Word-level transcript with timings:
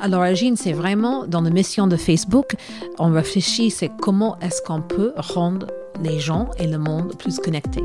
à 0.00 0.08
l'origine, 0.08 0.56
c'est 0.56 0.72
vraiment 0.72 1.26
dans 1.26 1.42
la 1.42 1.50
mission 1.50 1.86
de 1.86 1.96
Facebook, 1.96 2.56
on 2.98 3.12
réfléchit, 3.12 3.70
c'est 3.70 3.90
comment 4.00 4.38
est-ce 4.40 4.62
qu'on 4.62 4.80
peut 4.80 5.12
rendre 5.16 5.66
les 6.02 6.18
gens 6.18 6.48
et 6.58 6.66
le 6.66 6.78
monde 6.78 7.14
plus 7.18 7.38
connectés. 7.38 7.84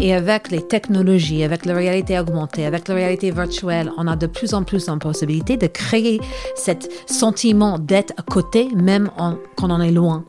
Et 0.00 0.14
avec 0.14 0.50
les 0.50 0.62
technologies, 0.66 1.42
avec 1.42 1.66
la 1.66 1.74
réalité 1.74 2.18
augmentée, 2.18 2.64
avec 2.64 2.86
la 2.88 2.94
réalité 2.94 3.30
virtuelle, 3.30 3.90
on 3.98 4.06
a 4.06 4.16
de 4.16 4.26
plus 4.26 4.54
en 4.54 4.62
plus 4.62 4.86
de 4.86 4.94
possibilités 4.96 5.56
de 5.56 5.66
créer 5.66 6.20
ce 6.56 6.72
sentiment 7.06 7.78
d'être 7.78 8.12
à 8.16 8.22
côté, 8.22 8.68
même 8.74 9.10
quand 9.56 9.70
on 9.70 9.80
est 9.80 9.90
loin. 9.90 10.24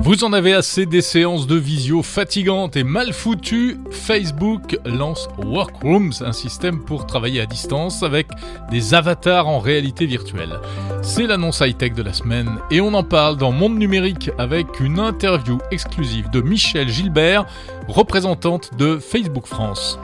Vous 0.00 0.24
en 0.24 0.32
avez 0.32 0.54
assez 0.54 0.86
des 0.86 1.02
séances 1.02 1.46
de 1.46 1.56
visio 1.56 2.02
fatigantes 2.02 2.76
et 2.76 2.84
mal 2.84 3.12
foutues 3.12 3.78
Facebook 3.90 4.78
lance 4.84 5.28
Workrooms, 5.38 6.12
un 6.20 6.32
système 6.32 6.84
pour 6.84 7.04
travailler 7.04 7.40
à 7.40 7.46
distance 7.46 8.02
avec 8.02 8.28
des 8.70 8.94
avatars 8.94 9.48
en 9.48 9.58
réalité 9.58 10.06
virtuelle. 10.06 10.60
C'est 11.02 11.26
l'annonce 11.26 11.60
high-tech 11.60 11.94
de 11.94 12.02
la 12.02 12.12
semaine 12.12 12.58
et 12.70 12.80
on 12.80 12.94
en 12.94 13.02
parle 13.02 13.36
dans 13.36 13.52
Monde 13.52 13.78
Numérique 13.78 14.30
avec 14.38 14.80
une 14.80 15.00
interview 15.00 15.58
exclusive 15.70 16.30
de 16.30 16.40
Michel 16.40 16.88
Gilbert, 16.88 17.44
représentante 17.88 18.70
de 18.78 18.98
Facebook 18.98 19.46
France. 19.46 19.98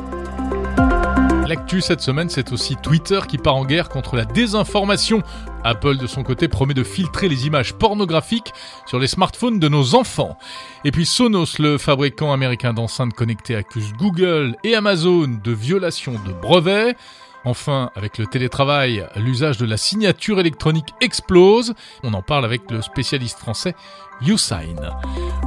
L'actu 1.47 1.83
cette 1.83 2.01
semaine, 2.01 2.30
c'est 2.30 2.53
aussi 2.53 2.75
Twitter 2.77 3.21
qui 3.29 3.37
part 3.37 3.57
en 3.57 3.66
guerre 3.66 3.91
contre 3.91 4.16
la 4.16 4.25
désinformation. 4.25 5.23
Apple, 5.62 5.98
de 5.98 6.07
son 6.07 6.23
côté, 6.23 6.48
promet 6.48 6.73
de 6.73 6.83
filtrer 6.83 7.29
les 7.29 7.47
images 7.47 7.75
pornographiques 7.75 8.53
sur 8.87 8.98
les 8.98 9.07
smartphones 9.07 9.59
de 9.59 9.69
nos 9.69 9.95
enfants. 9.95 10.39
Et 10.84 10.91
puis 10.91 11.05
Sonos, 11.05 11.59
le 11.59 11.77
fabricant 11.77 12.33
américain 12.33 12.73
d'enceintes 12.73 13.12
connectées, 13.12 13.57
accuse 13.57 13.93
Google 13.93 14.57
et 14.65 14.75
Amazon 14.75 15.39
de 15.43 15.53
violation 15.53 16.12
de 16.27 16.33
brevets. 16.33 16.97
Enfin, 17.45 17.91
avec 17.95 18.19
le 18.19 18.27
télétravail, 18.27 19.07
l'usage 19.16 19.59
de 19.59 19.66
la 19.66 19.77
signature 19.77 20.41
électronique 20.41 20.95
explose. 21.01 21.75
On 22.03 22.14
en 22.14 22.23
parle 22.23 22.45
avec 22.45 22.70
le 22.70 22.81
spécialiste 22.81 23.39
français 23.39 23.75
YouSign. 24.23 24.81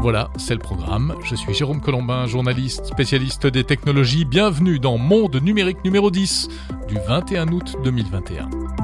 Voilà, 0.01 0.29
c'est 0.37 0.53
le 0.53 0.59
programme. 0.59 1.15
Je 1.23 1.35
suis 1.35 1.53
Jérôme 1.53 1.81
Colombin, 1.81 2.27
journaliste 2.27 2.85
spécialiste 2.85 3.47
des 3.47 3.63
technologies. 3.63 4.25
Bienvenue 4.25 4.79
dans 4.79 4.97
Monde 4.97 5.37
numérique 5.41 5.83
numéro 5.83 6.11
10 6.11 6.49
du 6.87 6.95
21 7.07 7.47
août 7.47 7.75
2021. 7.83 8.76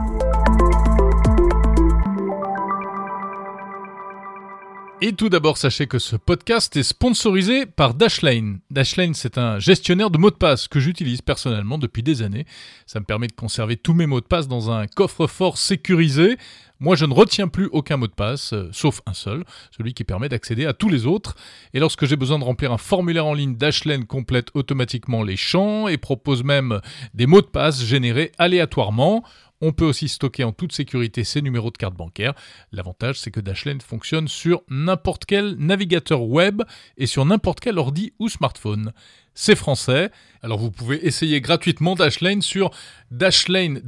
Et 5.05 5.11
tout 5.11 5.27
d'abord, 5.27 5.57
sachez 5.57 5.85
que 5.85 5.99
ce 5.99 6.15
podcast 6.15 6.77
est 6.77 6.83
sponsorisé 6.83 7.65
par 7.65 7.93
Dashlane. 7.93 8.61
Dashlane, 8.71 9.13
c'est 9.13 9.37
un 9.37 9.59
gestionnaire 9.59 10.09
de 10.09 10.17
mots 10.17 10.31
de 10.31 10.37
passe 10.37 10.69
que 10.69 10.79
j'utilise 10.79 11.21
personnellement 11.21 11.77
depuis 11.77 12.03
des 12.03 12.21
années. 12.21 12.45
Ça 12.85 13.01
me 13.01 13.05
permet 13.05 13.27
de 13.27 13.33
conserver 13.33 13.75
tous 13.75 13.93
mes 13.93 14.05
mots 14.05 14.21
de 14.21 14.25
passe 14.25 14.47
dans 14.47 14.71
un 14.71 14.87
coffre-fort 14.87 15.57
sécurisé. 15.57 16.37
Moi, 16.79 16.95
je 16.95 17.03
ne 17.03 17.13
retiens 17.13 17.49
plus 17.49 17.67
aucun 17.73 17.97
mot 17.97 18.07
de 18.07 18.13
passe, 18.13 18.53
euh, 18.53 18.69
sauf 18.71 19.01
un 19.05 19.13
seul, 19.13 19.43
celui 19.71 19.93
qui 19.93 20.05
permet 20.05 20.29
d'accéder 20.29 20.65
à 20.65 20.71
tous 20.71 20.87
les 20.87 21.05
autres. 21.05 21.35
Et 21.73 21.79
lorsque 21.79 22.05
j'ai 22.05 22.15
besoin 22.15 22.39
de 22.39 22.45
remplir 22.45 22.71
un 22.71 22.77
formulaire 22.77 23.25
en 23.25 23.33
ligne, 23.33 23.55
Dashlane 23.55 24.05
complète 24.05 24.51
automatiquement 24.53 25.21
les 25.21 25.35
champs 25.35 25.89
et 25.89 25.97
propose 25.97 26.45
même 26.45 26.79
des 27.13 27.25
mots 27.25 27.41
de 27.41 27.47
passe 27.47 27.83
générés 27.83 28.31
aléatoirement. 28.37 29.25
On 29.66 29.72
peut 29.72 29.86
aussi 29.86 30.09
stocker 30.09 30.44
en 30.44 30.52
toute 30.52 30.73
sécurité 30.73 31.23
ses 31.23 31.42
numéros 31.42 31.72
de 31.72 31.78
carte 31.78 31.95
bancaire. 31.95 32.33
L'avantage, 32.73 33.17
c'est 33.17 33.31
que 33.31 33.39
Dashlane 33.39 33.80
fonctionne 33.80 34.28
sur 34.28 34.61
n'importe 34.67 35.23
quel 35.23 35.55
navigateur 35.55 36.23
web 36.23 36.64
et 36.97 37.05
sur 37.05 37.23
n'importe 37.23 37.61
quel 37.61 37.80
ordi 37.80 38.11
ou 38.20 38.28
smartphone. 38.28 38.92
C'est 39.36 39.55
français, 39.55 40.11
alors 40.42 40.59
vous 40.59 40.70
pouvez 40.70 41.08
essayer 41.08 41.39
gratuitement 41.39 41.95
Dashlane 41.95 42.42
sur 42.42 42.72
dashlane.com 43.11 43.81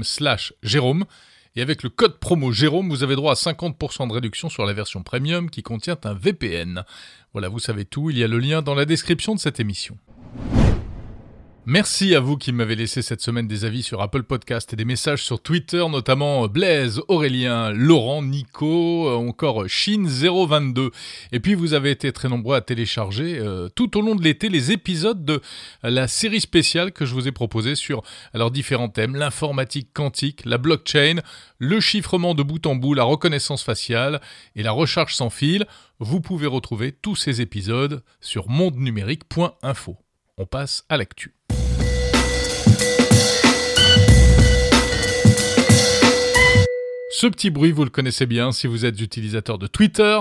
e 0.00 0.02
slash 0.02 0.54
Jérôme. 0.64 1.04
Et 1.54 1.62
avec 1.62 1.84
le 1.84 1.88
code 1.88 2.18
promo 2.18 2.50
Jérôme, 2.50 2.88
vous 2.88 3.04
avez 3.04 3.14
droit 3.14 3.30
à 3.30 3.36
50% 3.36 4.08
de 4.08 4.12
réduction 4.12 4.48
sur 4.48 4.66
la 4.66 4.72
version 4.72 5.04
premium 5.04 5.50
qui 5.50 5.62
contient 5.62 5.98
un 6.02 6.14
VPN. 6.14 6.82
Voilà, 7.32 7.48
vous 7.48 7.60
savez 7.60 7.84
tout, 7.84 8.10
il 8.10 8.18
y 8.18 8.24
a 8.24 8.28
le 8.28 8.40
lien 8.40 8.60
dans 8.60 8.74
la 8.74 8.86
description 8.86 9.36
de 9.36 9.40
cette 9.40 9.60
émission. 9.60 9.96
Merci 11.64 12.16
à 12.16 12.18
vous 12.20 12.36
qui 12.36 12.50
m'avez 12.50 12.74
laissé 12.74 13.02
cette 13.02 13.20
semaine 13.20 13.46
des 13.46 13.64
avis 13.64 13.84
sur 13.84 14.02
Apple 14.02 14.24
Podcast 14.24 14.72
et 14.72 14.76
des 14.76 14.84
messages 14.84 15.22
sur 15.22 15.40
Twitter, 15.40 15.84
notamment 15.88 16.48
Blaise, 16.48 17.00
Aurélien, 17.06 17.70
Laurent, 17.70 18.20
Nico, 18.20 19.08
euh, 19.08 19.14
encore 19.14 19.66
Shin022. 19.66 20.90
Et 21.30 21.38
puis 21.38 21.54
vous 21.54 21.72
avez 21.72 21.92
été 21.92 22.10
très 22.10 22.28
nombreux 22.28 22.56
à 22.56 22.62
télécharger 22.62 23.38
euh, 23.38 23.68
tout 23.68 23.96
au 23.96 24.00
long 24.00 24.16
de 24.16 24.24
l'été 24.24 24.48
les 24.48 24.72
épisodes 24.72 25.24
de 25.24 25.40
la 25.84 26.08
série 26.08 26.40
spéciale 26.40 26.90
que 26.90 27.06
je 27.06 27.14
vous 27.14 27.28
ai 27.28 27.32
proposée 27.32 27.76
sur 27.76 28.02
alors 28.34 28.50
différents 28.50 28.88
thèmes, 28.88 29.14
l'informatique 29.14 29.90
quantique, 29.94 30.44
la 30.44 30.58
blockchain, 30.58 31.20
le 31.58 31.78
chiffrement 31.78 32.34
de 32.34 32.42
bout 32.42 32.66
en 32.66 32.74
bout, 32.74 32.94
la 32.94 33.04
reconnaissance 33.04 33.62
faciale 33.62 34.20
et 34.56 34.64
la 34.64 34.72
recharge 34.72 35.14
sans 35.14 35.30
fil. 35.30 35.64
Vous 36.00 36.20
pouvez 36.20 36.48
retrouver 36.48 36.90
tous 36.90 37.14
ces 37.14 37.40
épisodes 37.40 38.02
sur 38.20 38.48
mondenumérique.info. 38.48 39.96
On 40.38 40.46
passe 40.46 40.84
à 40.88 40.96
l'actu. 40.96 41.36
Ce 47.22 47.28
petit 47.28 47.50
bruit, 47.50 47.70
vous 47.70 47.84
le 47.84 47.90
connaissez 47.90 48.26
bien 48.26 48.50
si 48.50 48.66
vous 48.66 48.84
êtes 48.84 49.00
utilisateur 49.00 49.56
de 49.56 49.68
Twitter. 49.68 50.18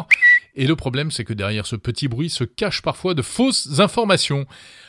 Et 0.53 0.67
le 0.67 0.75
problème, 0.75 1.09
c'est 1.09 1.23
que 1.23 1.33
derrière 1.33 1.65
ce 1.65 1.75
petit 1.75 2.07
bruit 2.07 2.29
se 2.29 2.43
cachent 2.43 2.83
parfois 2.83 3.15
de 3.15 3.23
fausses 3.23 3.79
informations. 3.79 4.45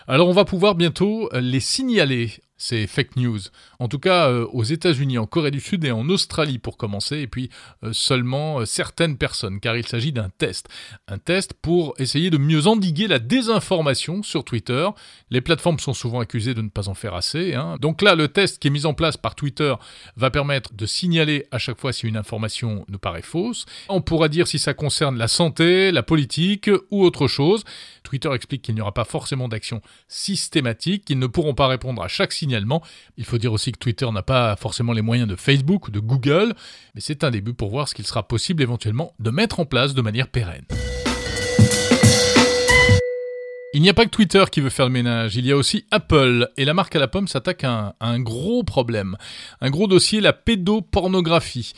Alors 0.06 0.28
on 0.28 0.34
va 0.34 0.44
pouvoir 0.44 0.74
bientôt 0.74 1.30
les 1.32 1.60
signaler 1.60 2.32
c'est 2.62 2.86
fake 2.86 3.16
news. 3.16 3.40
En 3.80 3.88
tout 3.88 3.98
cas, 3.98 4.28
euh, 4.28 4.46
aux 4.52 4.62
États-Unis, 4.62 5.18
en 5.18 5.26
Corée 5.26 5.50
du 5.50 5.58
Sud 5.58 5.84
et 5.84 5.90
en 5.90 6.08
Australie 6.08 6.60
pour 6.60 6.76
commencer, 6.76 7.18
et 7.18 7.26
puis 7.26 7.50
euh, 7.82 7.92
seulement 7.92 8.60
euh, 8.60 8.66
certaines 8.66 9.18
personnes, 9.18 9.58
car 9.58 9.76
il 9.76 9.84
s'agit 9.84 10.12
d'un 10.12 10.28
test. 10.38 10.68
Un 11.08 11.18
test 11.18 11.54
pour 11.54 11.94
essayer 11.98 12.30
de 12.30 12.38
mieux 12.38 12.68
endiguer 12.68 13.08
la 13.08 13.18
désinformation 13.18 14.22
sur 14.22 14.44
Twitter. 14.44 14.88
Les 15.30 15.40
plateformes 15.40 15.80
sont 15.80 15.92
souvent 15.92 16.20
accusées 16.20 16.54
de 16.54 16.62
ne 16.62 16.68
pas 16.68 16.88
en 16.88 16.94
faire 16.94 17.14
assez. 17.14 17.54
Hein. 17.54 17.78
Donc 17.80 18.00
là, 18.00 18.14
le 18.14 18.28
test 18.28 18.60
qui 18.60 18.68
est 18.68 18.70
mis 18.70 18.86
en 18.86 18.94
place 18.94 19.16
par 19.16 19.34
Twitter 19.34 19.74
va 20.14 20.30
permettre 20.30 20.72
de 20.72 20.86
signaler 20.86 21.46
à 21.50 21.58
chaque 21.58 21.80
fois 21.80 21.92
si 21.92 22.06
une 22.06 22.16
information 22.16 22.84
nous 22.88 22.98
paraît 23.00 23.22
fausse. 23.22 23.66
On 23.88 24.02
pourra 24.02 24.28
dire 24.28 24.46
si 24.46 24.60
ça 24.60 24.72
concerne 24.72 25.18
la 25.18 25.26
santé, 25.26 25.90
la 25.90 26.04
politique 26.04 26.70
ou 26.92 27.02
autre 27.02 27.26
chose. 27.26 27.64
Twitter 28.04 28.30
explique 28.32 28.62
qu'il 28.62 28.76
n'y 28.76 28.80
aura 28.80 28.94
pas 28.94 29.04
forcément 29.04 29.48
d'action 29.48 29.82
systématique, 30.06 31.04
qu'ils 31.04 31.18
ne 31.18 31.26
pourront 31.26 31.54
pas 31.54 31.66
répondre 31.66 32.02
à 32.02 32.08
chaque 32.08 32.32
signal 32.32 32.51
il 33.16 33.24
faut 33.24 33.38
dire 33.38 33.52
aussi 33.52 33.72
que 33.72 33.78
Twitter 33.78 34.10
n'a 34.10 34.22
pas 34.22 34.56
forcément 34.56 34.92
les 34.92 35.02
moyens 35.02 35.28
de 35.28 35.36
Facebook 35.36 35.88
ou 35.88 35.90
de 35.90 36.00
Google, 36.00 36.54
mais 36.94 37.00
c'est 37.00 37.24
un 37.24 37.30
début 37.30 37.54
pour 37.54 37.70
voir 37.70 37.88
ce 37.88 37.94
qu'il 37.94 38.06
sera 38.06 38.26
possible 38.26 38.62
éventuellement 38.62 39.14
de 39.18 39.30
mettre 39.30 39.60
en 39.60 39.64
place 39.64 39.94
de 39.94 40.02
manière 40.02 40.28
pérenne. 40.28 40.64
Il 43.74 43.80
n'y 43.80 43.88
a 43.88 43.94
pas 43.94 44.04
que 44.04 44.10
Twitter 44.10 44.44
qui 44.52 44.60
veut 44.60 44.68
faire 44.68 44.84
le 44.84 44.92
ménage, 44.92 45.36
il 45.36 45.46
y 45.46 45.52
a 45.52 45.56
aussi 45.56 45.86
Apple, 45.90 46.50
et 46.58 46.66
la 46.66 46.74
marque 46.74 46.94
à 46.94 46.98
la 46.98 47.08
pomme 47.08 47.26
s'attaque 47.26 47.64
à, 47.64 47.94
un 48.00 48.20
gros 48.20 48.64
problème, 48.64 49.16
un 49.62 49.70
gros 49.70 49.86
dossier, 49.86 50.20
la 50.20 50.34
pédopornographie 50.34 51.72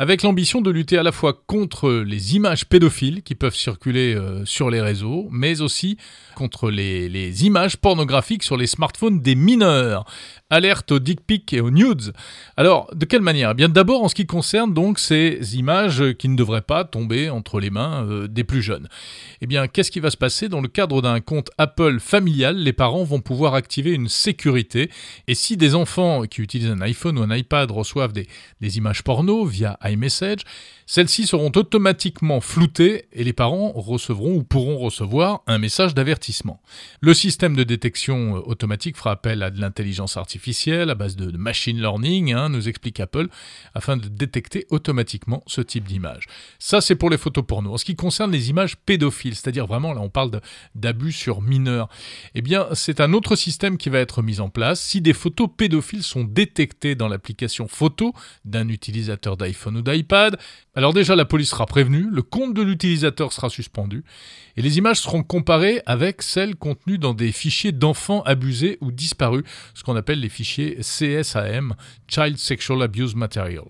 avec 0.00 0.22
l'ambition 0.22 0.62
de 0.62 0.70
lutter 0.70 0.96
à 0.96 1.02
la 1.02 1.12
fois 1.12 1.34
contre 1.46 1.92
les 1.92 2.34
images 2.34 2.64
pédophiles 2.64 3.22
qui 3.22 3.34
peuvent 3.34 3.54
circuler 3.54 4.14
euh, 4.14 4.46
sur 4.46 4.70
les 4.70 4.80
réseaux, 4.80 5.28
mais 5.30 5.60
aussi 5.60 5.98
contre 6.34 6.70
les, 6.70 7.44
images 7.44 7.76
pornographiques 7.76 8.42
sur 8.42 8.56
les 8.56 8.66
smartphones 8.66 9.20
des 9.20 9.34
mineurs. 9.34 10.06
Alerte 10.48 10.90
aux 10.90 10.98
dick 11.00 11.20
pics 11.26 11.52
et 11.52 11.60
aux 11.60 11.70
nudes. 11.70 12.14
Alors, 12.56 12.88
de 12.94 13.04
quelle 13.04 13.20
manière? 13.20 13.50
Eh 13.50 13.54
Bien 13.54 13.68
d'abord 13.68 14.02
en 14.02 14.08
ce 14.08 14.14
qui 14.14 14.24
concerne 14.24 14.72
donc 14.72 14.98
ces 14.98 15.58
images 15.58 16.02
qui 16.14 16.30
ne 16.30 16.36
devraient 16.36 16.62
pas 16.62 16.84
tomber 16.84 17.28
entre 17.28 17.60
les 17.60 17.68
mains 17.68 18.06
euh, 18.06 18.26
des 18.26 18.42
plus 18.42 18.62
jeunes. 18.62 18.88
Eh 19.42 19.46
bien, 19.46 19.68
qu'est-ce 19.68 19.90
qui 19.90 20.00
va 20.00 20.10
se 20.10 20.16
passer? 20.16 20.48
Dans 20.48 20.62
le 20.62 20.68
cadre 20.68 21.02
d'un 21.02 21.20
compte 21.20 21.50
Apple 21.58 22.00
familial 22.00 22.56
Les 22.56 22.72
parents 22.72 23.04
vont 23.04 23.20
pouvoir 23.20 23.54
activer 23.54 23.92
une 23.92 24.08
sécurité 24.08 24.90
et 25.28 25.34
si 25.34 25.58
des 25.58 25.74
enfants 25.74 26.22
qui 26.22 26.40
utilisent 26.40 26.70
un 26.70 26.80
iPhone 26.80 27.18
ou 27.18 27.22
un 27.22 27.36
iPad 27.36 27.70
reçoivent 27.70 28.14
des, 28.14 28.26
des 28.62 28.78
images 28.78 29.04
porno 29.04 29.44
via 29.44 29.76
iMessage, 29.90 30.44
celles-ci 30.90 31.28
seront 31.28 31.52
automatiquement 31.54 32.40
floutées 32.40 33.04
et 33.12 33.22
les 33.22 33.32
parents 33.32 33.70
recevront 33.76 34.34
ou 34.34 34.42
pourront 34.42 34.76
recevoir 34.76 35.42
un 35.46 35.58
message 35.58 35.94
d'avertissement. 35.94 36.60
Le 37.00 37.14
système 37.14 37.54
de 37.54 37.62
détection 37.62 38.34
euh, 38.34 38.40
automatique 38.40 38.96
fera 38.96 39.12
appel 39.12 39.44
à 39.44 39.50
de 39.50 39.60
l'intelligence 39.60 40.16
artificielle 40.16 40.90
à 40.90 40.96
base 40.96 41.14
de, 41.14 41.30
machine 41.36 41.80
learning, 41.80 42.32
hein, 42.32 42.48
nous 42.48 42.68
explique 42.68 42.98
Apple, 42.98 43.28
afin 43.72 43.96
de 43.96 44.08
détecter 44.08 44.66
automatiquement 44.70 45.44
ce 45.46 45.60
type 45.60 45.86
d'image. 45.86 46.26
Ça, 46.58 46.80
c'est 46.80 46.96
pour 46.96 47.08
les 47.08 47.18
photos 47.18 47.44
porno. 47.46 47.72
En 47.72 47.76
ce 47.76 47.84
qui 47.84 47.94
concerne 47.94 48.32
les 48.32 48.50
images 48.50 48.76
pédophiles, 48.76 49.36
c'est-à-dire 49.36 49.68
vraiment, 49.68 49.92
là, 49.92 50.00
on 50.00 50.10
parle 50.10 50.40
d'abus 50.74 51.12
sur 51.12 51.40
mineurs, 51.40 51.88
eh 52.34 52.42
bien, 52.42 52.66
c'est 52.72 53.00
un 53.00 53.12
autre 53.12 53.36
système 53.36 53.78
qui 53.78 53.90
va 53.90 54.00
être 54.00 54.22
mis 54.22 54.40
en 54.40 54.48
place. 54.48 54.80
Si 54.80 55.00
des 55.00 55.12
photos 55.12 55.50
pédophiles 55.56 56.02
sont 56.02 56.24
détectées 56.24 56.96
dans 56.96 57.06
l'application 57.06 57.68
photo 57.68 58.12
d'un 58.44 58.68
utilisateur 58.68 59.36
d'iPhone 59.36 59.74
d'iPhone 59.74 59.76
ou 59.76 59.82
d'iPad. 59.82 60.36
Alors 60.80 60.94
déjà, 60.94 61.14
la 61.14 61.26
police 61.26 61.50
sera 61.50 61.66
prévenue, 61.66 62.08
le 62.10 62.22
compte 62.22 62.54
de 62.54 62.62
l'utilisateur 62.62 63.34
sera 63.34 63.50
suspendu, 63.50 64.02
et 64.56 64.62
les 64.62 64.78
images 64.78 65.00
seront 65.00 65.22
comparées 65.22 65.82
avec 65.84 66.22
celles 66.22 66.56
contenues 66.56 66.96
dans 66.96 67.12
des 67.12 67.32
fichiers 67.32 67.72
d'enfants 67.72 68.22
abusés 68.22 68.78
ou 68.80 68.90
disparus, 68.90 69.44
ce 69.74 69.82
qu'on 69.82 69.94
appelle 69.94 70.20
les 70.20 70.30
fichiers 70.30 70.76
CSAM, 70.76 71.74
Child 72.08 72.38
Sexual 72.38 72.80
Abuse 72.80 73.14
Material. 73.14 73.66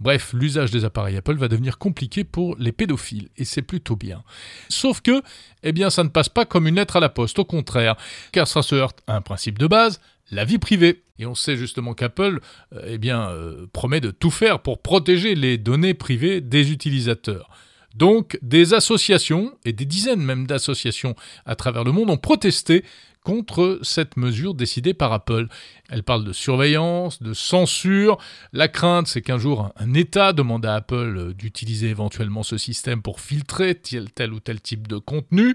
Bref, 0.00 0.32
l'usage 0.32 0.70
des 0.70 0.86
appareils 0.86 1.18
Apple 1.18 1.36
va 1.36 1.48
devenir 1.48 1.76
compliqué 1.76 2.24
pour 2.24 2.56
les 2.56 2.72
pédophiles, 2.72 3.28
et 3.36 3.44
c'est 3.44 3.60
plutôt 3.60 3.96
bien. 3.96 4.22
Sauf 4.70 5.02
que, 5.02 5.20
eh 5.64 5.72
bien, 5.72 5.90
ça 5.90 6.02
ne 6.02 6.08
passe 6.08 6.30
pas 6.30 6.46
comme 6.46 6.66
une 6.66 6.76
lettre 6.76 6.96
à 6.96 7.00
la 7.00 7.10
poste, 7.10 7.38
au 7.38 7.44
contraire, 7.44 7.96
car 8.32 8.48
ça 8.48 8.62
se 8.62 8.74
heurte 8.74 9.02
à 9.06 9.16
un 9.16 9.20
principe 9.20 9.58
de 9.58 9.66
base, 9.66 10.00
la 10.30 10.46
vie 10.46 10.56
privée. 10.56 11.02
Et 11.18 11.26
on 11.26 11.34
sait 11.34 11.56
justement 11.56 11.94
qu'Apple 11.94 12.40
euh, 12.74 12.96
eh 13.02 13.10
euh, 13.10 13.66
promet 13.72 14.00
de 14.00 14.10
tout 14.10 14.30
faire 14.30 14.60
pour 14.60 14.80
protéger 14.80 15.34
les 15.34 15.58
données 15.58 15.94
privées 15.94 16.40
des 16.40 16.72
utilisateurs. 16.72 17.50
Donc 17.94 18.38
des 18.42 18.74
associations, 18.74 19.52
et 19.64 19.72
des 19.72 19.84
dizaines 19.84 20.20
même 20.20 20.46
d'associations 20.46 21.16
à 21.46 21.56
travers 21.56 21.84
le 21.84 21.92
monde, 21.92 22.10
ont 22.10 22.16
protesté 22.16 22.84
contre 23.24 23.80
cette 23.82 24.16
mesure 24.16 24.54
décidée 24.54 24.94
par 24.94 25.12
Apple. 25.12 25.48
Elle 25.90 26.02
parle 26.02 26.24
de 26.24 26.32
surveillance, 26.32 27.22
de 27.22 27.34
censure. 27.34 28.16
La 28.54 28.68
crainte, 28.68 29.06
c'est 29.06 29.20
qu'un 29.20 29.36
jour, 29.36 29.70
un 29.76 29.92
État 29.94 30.32
demande 30.32 30.64
à 30.64 30.74
Apple 30.74 31.34
d'utiliser 31.34 31.88
éventuellement 31.88 32.42
ce 32.42 32.56
système 32.56 33.02
pour 33.02 33.20
filtrer 33.20 33.74
tel 33.74 34.32
ou 34.32 34.40
tel 34.40 34.60
type 34.60 34.88
de 34.88 34.96
contenu. 34.96 35.54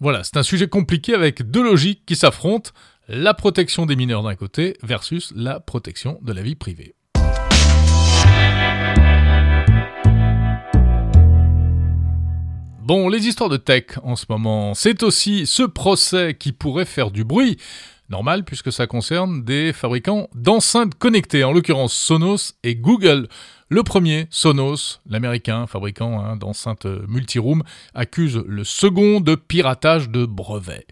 Voilà, 0.00 0.24
c'est 0.24 0.38
un 0.38 0.42
sujet 0.42 0.66
compliqué 0.66 1.14
avec 1.14 1.48
deux 1.48 1.62
logiques 1.62 2.02
qui 2.04 2.16
s'affrontent 2.16 2.72
la 3.08 3.34
protection 3.34 3.84
des 3.84 3.96
mineurs 3.96 4.22
d'un 4.22 4.34
côté 4.34 4.76
versus 4.82 5.32
la 5.36 5.60
protection 5.60 6.18
de 6.22 6.32
la 6.32 6.40
vie 6.40 6.54
privée. 6.54 6.94
Bon, 12.80 13.08
les 13.08 13.26
histoires 13.26 13.50
de 13.50 13.56
tech 13.56 13.84
en 14.02 14.16
ce 14.16 14.26
moment, 14.28 14.74
c'est 14.74 15.02
aussi 15.02 15.46
ce 15.46 15.62
procès 15.62 16.34
qui 16.38 16.52
pourrait 16.52 16.84
faire 16.84 17.10
du 17.10 17.24
bruit. 17.24 17.58
Normal 18.10 18.44
puisque 18.44 18.72
ça 18.72 18.86
concerne 18.86 19.44
des 19.44 19.72
fabricants 19.72 20.28
d'enceintes 20.34 20.94
connectées, 20.94 21.44
en 21.44 21.52
l'occurrence 21.52 21.94
Sonos 21.94 22.54
et 22.62 22.74
Google. 22.74 23.28
Le 23.70 23.82
premier, 23.82 24.26
Sonos, 24.30 25.00
l'américain 25.08 25.66
fabricant 25.66 26.20
hein, 26.20 26.36
d'enceintes 26.36 26.86
multiroom, 27.08 27.62
accuse 27.94 28.36
le 28.46 28.62
second 28.62 29.20
de 29.20 29.34
piratage 29.34 30.10
de 30.10 30.26
brevets. 30.26 30.86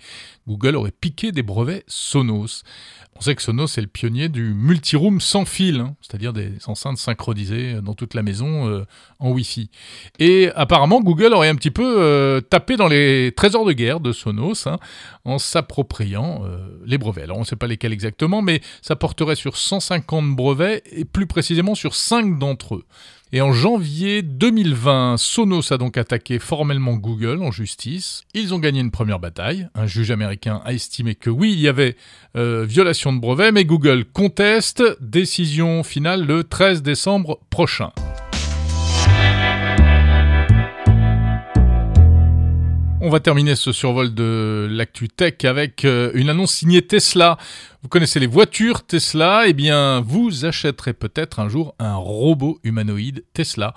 Google 0.48 0.76
aurait 0.76 0.92
piqué 0.92 1.30
des 1.30 1.42
brevets 1.42 1.84
Sonos. 1.86 2.62
On 3.14 3.20
sait 3.20 3.34
que 3.34 3.42
Sonos 3.42 3.66
est 3.78 3.80
le 3.80 3.86
pionnier 3.86 4.28
du 4.28 4.54
multiroom 4.54 5.20
sans 5.20 5.44
fil, 5.44 5.80
hein, 5.80 5.94
c'est-à-dire 6.00 6.32
des 6.32 6.52
enceintes 6.66 6.96
synchronisées 6.96 7.80
dans 7.82 7.94
toute 7.94 8.14
la 8.14 8.22
maison 8.22 8.68
euh, 8.68 8.84
en 9.20 9.30
Wi-Fi. 9.30 9.70
Et 10.18 10.50
apparemment, 10.56 11.00
Google 11.00 11.34
aurait 11.34 11.48
un 11.48 11.54
petit 11.54 11.70
peu 11.70 12.00
euh, 12.00 12.40
tapé 12.40 12.76
dans 12.76 12.88
les 12.88 13.32
trésors 13.36 13.64
de 13.64 13.72
guerre 13.72 14.00
de 14.00 14.12
Sonos 14.12 14.66
hein, 14.66 14.78
en 15.24 15.38
s'appropriant 15.38 16.42
euh, 16.44 16.58
les 16.84 16.98
brevets. 16.98 17.24
Alors 17.24 17.36
on 17.36 17.40
ne 17.40 17.46
sait 17.46 17.54
pas 17.54 17.66
lesquels 17.68 17.92
exactement, 17.92 18.42
mais 18.42 18.60
ça 18.80 18.96
porterait 18.96 19.36
sur 19.36 19.56
150 19.56 20.34
brevets 20.34 20.82
et 20.90 21.04
plus 21.04 21.26
précisément 21.26 21.74
sur 21.74 21.94
5 21.94 22.38
d'entre 22.38 22.61
eux. 22.72 22.84
Et 23.34 23.40
en 23.40 23.52
janvier 23.52 24.20
2020, 24.20 25.16
Sonos 25.16 25.72
a 25.72 25.78
donc 25.78 25.96
attaqué 25.96 26.38
formellement 26.38 26.94
Google 26.96 27.42
en 27.42 27.50
justice. 27.50 28.24
Ils 28.34 28.52
ont 28.52 28.58
gagné 28.58 28.80
une 28.80 28.90
première 28.90 29.18
bataille. 29.18 29.68
Un 29.74 29.86
juge 29.86 30.10
américain 30.10 30.60
a 30.66 30.74
estimé 30.74 31.14
que 31.14 31.30
oui, 31.30 31.52
il 31.52 31.60
y 31.60 31.68
avait 31.68 31.96
euh, 32.36 32.66
violation 32.68 33.12
de 33.12 33.20
brevet, 33.20 33.50
mais 33.50 33.64
Google 33.64 34.04
conteste. 34.04 34.82
Décision 35.00 35.82
finale 35.82 36.26
le 36.26 36.44
13 36.44 36.82
décembre 36.82 37.40
prochain. 37.48 37.90
On 43.04 43.10
va 43.10 43.18
terminer 43.18 43.56
ce 43.56 43.72
survol 43.72 44.14
de 44.14 44.68
l'actu 44.70 45.08
tech 45.08 45.44
avec 45.44 45.84
euh, 45.84 46.12
une 46.14 46.30
annonce 46.30 46.52
signée 46.52 46.82
Tesla. 46.82 47.36
Vous 47.82 47.88
connaissez 47.88 48.20
les 48.20 48.28
voitures 48.28 48.86
Tesla? 48.86 49.42
Eh 49.48 49.54
bien, 49.54 50.00
vous 50.02 50.44
achèterez 50.44 50.92
peut-être 50.92 51.40
un 51.40 51.48
jour 51.48 51.74
un 51.80 51.96
robot 51.96 52.60
humanoïde 52.62 53.24
Tesla. 53.34 53.74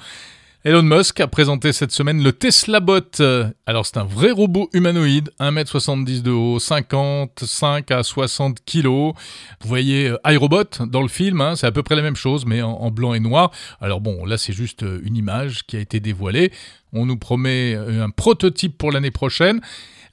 Elon 0.63 0.81
Musk 0.81 1.19
a 1.19 1.27
présenté 1.27 1.73
cette 1.73 1.91
semaine 1.91 2.23
le 2.23 2.33
Tesla 2.33 2.79
Bot. 2.79 3.21
Alors 3.67 3.85
c'est 3.85 3.97
un 3.97 4.03
vrai 4.03 4.31
robot 4.31 4.67
humanoïde, 4.73 5.29
1m70 5.39 6.23
de 6.23 6.31
haut, 6.31 6.57
55 6.57 7.91
à 7.91 8.01
60 8.01 8.59
kg. 8.65 8.87
Vous 8.87 9.13
voyez 9.61 10.07
euh, 10.07 10.17
iRobot 10.25 10.85
dans 10.87 11.03
le 11.03 11.07
film, 11.07 11.41
hein, 11.41 11.55
c'est 11.55 11.67
à 11.67 11.71
peu 11.71 11.83
près 11.83 11.95
la 11.95 12.01
même 12.01 12.15
chose 12.15 12.47
mais 12.47 12.63
en, 12.63 12.89
blanc 12.89 13.13
et 13.13 13.19
noir. 13.19 13.51
Alors 13.79 14.01
bon, 14.01 14.25
là 14.25 14.39
c'est 14.39 14.53
juste 14.53 14.81
euh, 14.81 15.01
une 15.03 15.17
image 15.17 15.67
qui 15.67 15.77
a 15.77 15.79
été 15.79 15.99
dévoilée. 15.99 16.51
On 16.95 17.05
nous 17.05 17.17
promet 17.17 17.75
euh, 17.75 18.03
un 18.03 18.09
prototype 18.09 18.77
pour 18.77 18.91
l'année 18.91 19.11
prochaine. 19.11 19.61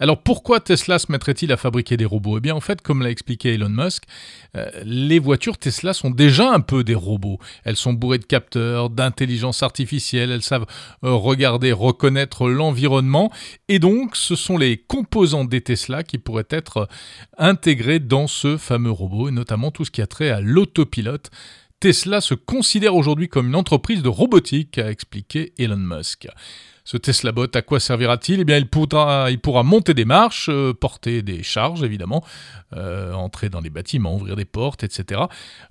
Alors 0.00 0.20
pourquoi 0.20 0.58
Tesla 0.58 0.98
se 0.98 1.12
mettrait-il 1.12 1.52
à 1.52 1.56
fabriquer 1.56 1.96
des 1.96 2.04
robots? 2.04 2.38
Eh 2.38 2.40
bien 2.40 2.56
en 2.56 2.60
fait, 2.60 2.82
comme 2.82 3.02
l'a 3.02 3.10
expliqué 3.10 3.54
Elon 3.54 3.68
Musk, 3.68 4.02
euh, 4.56 4.68
les 4.84 5.20
voitures 5.20 5.58
Tesla 5.58 5.92
sont 5.92 6.10
déjà 6.10 6.50
un 6.50 6.58
peu 6.58 6.82
des 6.82 6.96
robots. 6.96 7.38
Elles 7.62 7.76
sont 7.76 7.92
bourrées 7.92 8.18
de 8.18 8.24
capteurs, 8.24 8.90
d'intelligence 8.90 9.62
artificielle, 9.62 10.32
elles 10.32 10.42
savent 10.42 10.66
euh, 11.04 11.12
regarder, 11.12 11.70
reconnaître 11.70 12.48
l'environnement, 12.48 13.30
et 13.68 13.78
donc 13.78 14.16
ce 14.16 14.34
sont 14.34 14.58
les 14.58 14.76
composants 14.76 15.44
des 15.44 15.60
Tesla 15.60 16.02
qui 16.02 16.18
pourraient 16.18 16.50
être 16.50 16.88
intégrés 17.38 18.00
dans 18.00 18.26
ce 18.26 18.56
fameux 18.56 18.90
robot, 18.90 19.28
et 19.28 19.32
notamment 19.32 19.70
tout 19.70 19.84
ce 19.84 19.92
qui 19.92 20.02
a 20.02 20.08
trait 20.08 20.30
à 20.30 20.40
l'autopilote. 20.40 21.30
Tesla 21.78 22.20
se 22.20 22.34
considère 22.34 22.96
aujourd'hui 22.96 23.28
comme 23.28 23.46
une 23.46 23.54
entreprise 23.54 24.02
de 24.02 24.08
robotique, 24.08 24.78
a 24.78 24.90
expliqué 24.90 25.52
Elon 25.58 25.76
Musk. 25.76 26.26
Ce 26.84 26.96
Tesla 26.96 27.30
Bot, 27.30 27.54
à 27.54 27.62
quoi 27.62 27.78
servira-t-il? 27.78 28.40
Eh 28.40 28.44
bien, 28.44 28.58
il 28.58 28.68
pourra, 28.68 29.62
monter 29.62 29.94
des 29.94 30.04
marches, 30.04 30.48
euh, 30.50 30.74
porter 30.74 31.22
des 31.22 31.44
charges, 31.44 31.84
évidemment, 31.84 32.24
euh, 32.76 33.12
entrer 33.12 33.48
dans 33.50 33.60
les 33.60 33.70
bâtiments, 33.70 34.16
ouvrir 34.16 34.34
des 34.34 34.44
portes, 34.44 34.82
etc. 34.82 35.22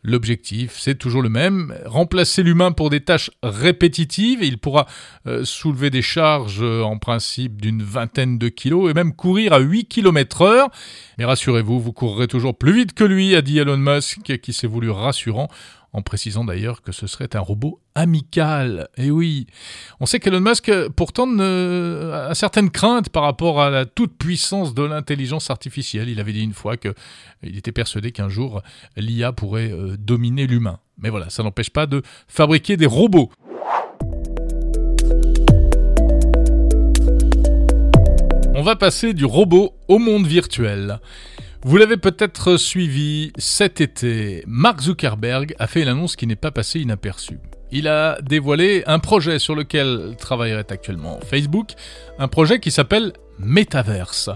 L'objectif, 0.04 0.78
c'est 0.80 0.96
toujours 0.96 1.22
le 1.22 1.28
même, 1.28 1.76
remplacer 1.86 2.44
l'humain 2.44 2.72
pour 2.72 2.90
des 2.90 3.02
tâches 3.02 3.30
répétitives. 3.44 4.40
il 4.42 4.58
pourra 4.58 4.88
euh, 5.28 5.44
soulever 5.44 5.90
des 5.90 6.02
charges, 6.02 6.62
en 6.62 6.98
principe, 6.98 7.62
d'une 7.62 7.84
vingtaine 7.84 8.38
de 8.38 8.48
kilos, 8.48 8.90
et 8.90 8.94
même 8.94 9.14
courir 9.14 9.52
à 9.52 9.60
8 9.60 9.86
km 9.86 10.44
heure. 10.44 10.70
Mais 11.18 11.26
rassurez-vous, 11.26 11.80
vous 11.80 11.92
courrez 11.92 12.28
toujours 12.28 12.58
plus 12.58 12.74
vite 12.74 12.94
que 12.94 13.04
lui, 13.04 13.36
a 13.36 13.42
dit 13.42 13.60
Elon 13.60 13.78
Musk, 13.78 14.40
qui 14.40 14.54
s'est 14.54 14.68
voulu 14.68 14.90
rassurant 14.90 15.50
en 15.94 16.02
précisant 16.02 16.46
d'ailleurs 16.46 16.82
que 16.82 16.92
ce 16.92 17.08
serait 17.08 17.36
un 17.36 17.40
robot 17.40 17.80
amical. 17.96 18.88
Et 18.98 19.08
eh 19.08 19.12
oui, 19.12 19.48
on 20.00 20.06
sait 20.06 20.20
qu'Elon 20.20 20.40
Musk 20.40 20.72
pourtant 20.96 21.28
a 21.40 22.34
certaines 22.34 22.70
craintes 22.70 23.10
par 23.10 23.24
rapport 23.24 23.62
à 23.62 23.70
la 23.70 23.86
toute 23.86 24.18
puissance 24.18 24.74
de 24.74 24.84
l'intelligence 24.84 25.50
artificielle. 25.50 26.10
Il 26.10 26.20
avait 26.20 26.34
dit 26.34 26.44
une 26.44 26.54
fois 26.54 26.78
qu'il 26.78 26.94
était 27.44 27.72
persuadé 27.72 28.12
qu'un 28.12 28.30
jour 28.30 28.62
l'IA 28.96 29.34
pourrait 29.34 29.72
euh, 29.72 29.98
dominer 29.98 30.48
l'humain. 30.48 30.80
Mais 30.98 31.10
voilà, 31.10 31.30
ça 31.30 31.44
n'empêche 31.44 31.70
pas 31.70 31.88
de 31.88 32.02
fabriquer 32.28 32.78
des 32.78 32.86
robots. 32.86 33.32
On 38.54 38.64
va 38.64 38.76
passer 38.76 39.14
du 39.14 39.26
robot 39.26 39.74
au 39.88 39.98
monde 39.98 40.28
virtuel. 40.28 41.00
Vous 41.64 41.78
l'avez 41.78 41.98
peut-être 41.98 42.58
suivi 42.58 43.32
cet 43.38 43.82
été, 43.82 44.44
Mark 44.48 44.82
Zuckerberg 44.82 45.54
a 45.60 45.68
fait 45.68 45.84
une 45.84 45.90
annonce 45.90 46.16
qui 46.16 46.26
n'est 46.26 46.36
pas 46.36 46.50
passée 46.50 46.80
inaperçue. 46.80 47.38
Il 47.72 47.88
a 47.88 48.20
dévoilé 48.24 48.84
un 48.88 48.98
projet 48.98 49.38
sur 49.38 49.54
lequel 49.54 50.16
travaillerait 50.18 50.66
actuellement 50.72 51.20
Facebook, 51.24 51.74
un 52.18 52.28
projet 52.28 52.60
qui 52.60 52.72
s'appelle 52.72 53.14
Metaverse. 53.44 54.30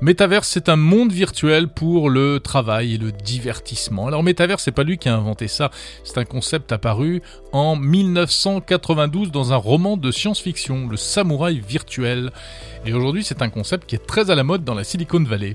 Metaverse, 0.00 0.48
c'est 0.48 0.68
un 0.68 0.76
monde 0.76 1.12
virtuel 1.12 1.68
pour 1.68 2.10
le 2.10 2.40
travail 2.40 2.94
et 2.94 2.98
le 2.98 3.12
divertissement. 3.12 4.06
Alors 4.06 4.22
Metaverse, 4.22 4.62
c'est 4.62 4.72
pas 4.72 4.84
lui 4.84 4.98
qui 4.98 5.08
a 5.08 5.14
inventé 5.14 5.48
ça, 5.48 5.70
c'est 6.04 6.18
un 6.18 6.24
concept 6.24 6.72
apparu 6.72 7.22
en 7.52 7.76
1992 7.76 9.30
dans 9.30 9.52
un 9.52 9.56
roman 9.56 9.96
de 9.96 10.10
science-fiction, 10.10 10.88
Le 10.88 10.96
Samouraï 10.96 11.60
virtuel. 11.60 12.30
Et 12.84 12.92
aujourd'hui, 12.92 13.24
c'est 13.24 13.42
un 13.42 13.50
concept 13.50 13.88
qui 13.88 13.94
est 13.94 14.06
très 14.06 14.30
à 14.30 14.34
la 14.34 14.44
mode 14.44 14.64
dans 14.64 14.74
la 14.74 14.84
Silicon 14.84 15.22
Valley. 15.22 15.54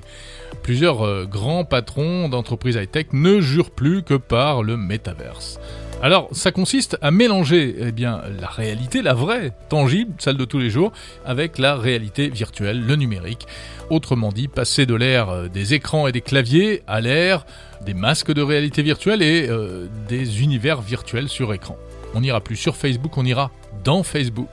Plusieurs 0.62 1.04
euh, 1.04 1.24
grands 1.24 1.64
patrons 1.64 2.28
d'entreprises 2.28 2.76
high-tech 2.76 3.06
ne 3.12 3.40
jurent 3.40 3.70
plus 3.70 4.02
que 4.02 4.14
par 4.14 4.62
le 4.62 4.76
Metaverse. 4.76 5.58
Alors, 6.02 6.28
ça 6.32 6.52
consiste 6.52 6.98
à 7.00 7.10
mélanger 7.10 7.76
eh 7.78 7.92
bien, 7.92 8.20
la 8.38 8.48
réalité, 8.48 9.00
la 9.00 9.14
vraie, 9.14 9.52
tangible, 9.70 10.12
celle 10.18 10.36
de 10.36 10.44
tous 10.44 10.58
les 10.58 10.68
jours, 10.68 10.92
avec 11.24 11.58
la 11.58 11.76
réalité 11.76 12.28
virtuelle, 12.28 12.84
le 12.84 12.96
numérique. 12.96 13.46
Autrement 13.88 14.30
dit, 14.30 14.48
passer 14.48 14.84
de 14.84 14.94
l'ère 14.94 15.30
euh, 15.30 15.48
des 15.48 15.72
écrans 15.72 16.06
et 16.06 16.12
des 16.12 16.20
claviers 16.20 16.82
à 16.86 17.00
l'ère 17.00 17.46
des 17.84 17.94
masques 17.94 18.32
de 18.32 18.42
réalité 18.42 18.82
virtuelle 18.82 19.22
et 19.22 19.48
euh, 19.48 19.86
des 20.08 20.42
univers 20.42 20.80
virtuels 20.82 21.28
sur 21.28 21.52
écran. 21.54 21.76
On 22.14 22.20
n'ira 22.20 22.40
plus 22.40 22.56
sur 22.56 22.76
Facebook, 22.76 23.16
on 23.16 23.24
ira 23.24 23.50
dans 23.82 24.02
Facebook. 24.02 24.50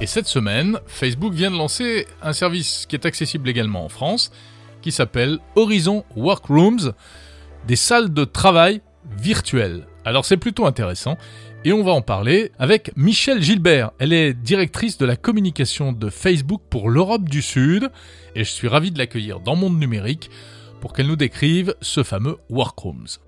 Et 0.00 0.06
cette 0.06 0.26
semaine, 0.26 0.78
Facebook 0.86 1.34
vient 1.34 1.50
de 1.50 1.56
lancer 1.56 2.06
un 2.22 2.32
service 2.32 2.86
qui 2.88 2.96
est 2.96 3.06
accessible 3.06 3.48
également 3.48 3.84
en 3.84 3.88
France, 3.88 4.32
qui 4.82 4.92
s'appelle 4.92 5.38
Horizon 5.56 6.04
Workrooms, 6.16 6.92
des 7.66 7.76
salles 7.76 8.12
de 8.12 8.24
travail 8.24 8.80
virtuelles. 9.18 9.86
Alors 10.10 10.24
c'est 10.24 10.36
plutôt 10.36 10.66
intéressant. 10.66 11.16
Et 11.64 11.72
on 11.72 11.84
va 11.84 11.92
en 11.92 12.02
parler 12.02 12.50
avec 12.58 12.90
Michelle 12.96 13.40
Gilbert. 13.40 13.92
Elle 14.00 14.12
est 14.12 14.34
directrice 14.34 14.98
de 14.98 15.06
la 15.06 15.14
communication 15.14 15.92
de 15.92 16.10
Facebook 16.10 16.62
pour 16.68 16.90
l'Europe 16.90 17.28
du 17.28 17.42
Sud 17.42 17.92
et 18.34 18.42
je 18.42 18.50
suis 18.50 18.66
ravi 18.66 18.90
de 18.90 18.98
l'accueillir 18.98 19.38
dans 19.38 19.54
Monde 19.54 19.78
Numérique 19.78 20.28
pour 20.80 20.94
qu'elle 20.94 21.06
nous 21.06 21.14
décrive 21.14 21.76
ce 21.80 22.02
fameux 22.02 22.38
Workrooms. 22.48 23.20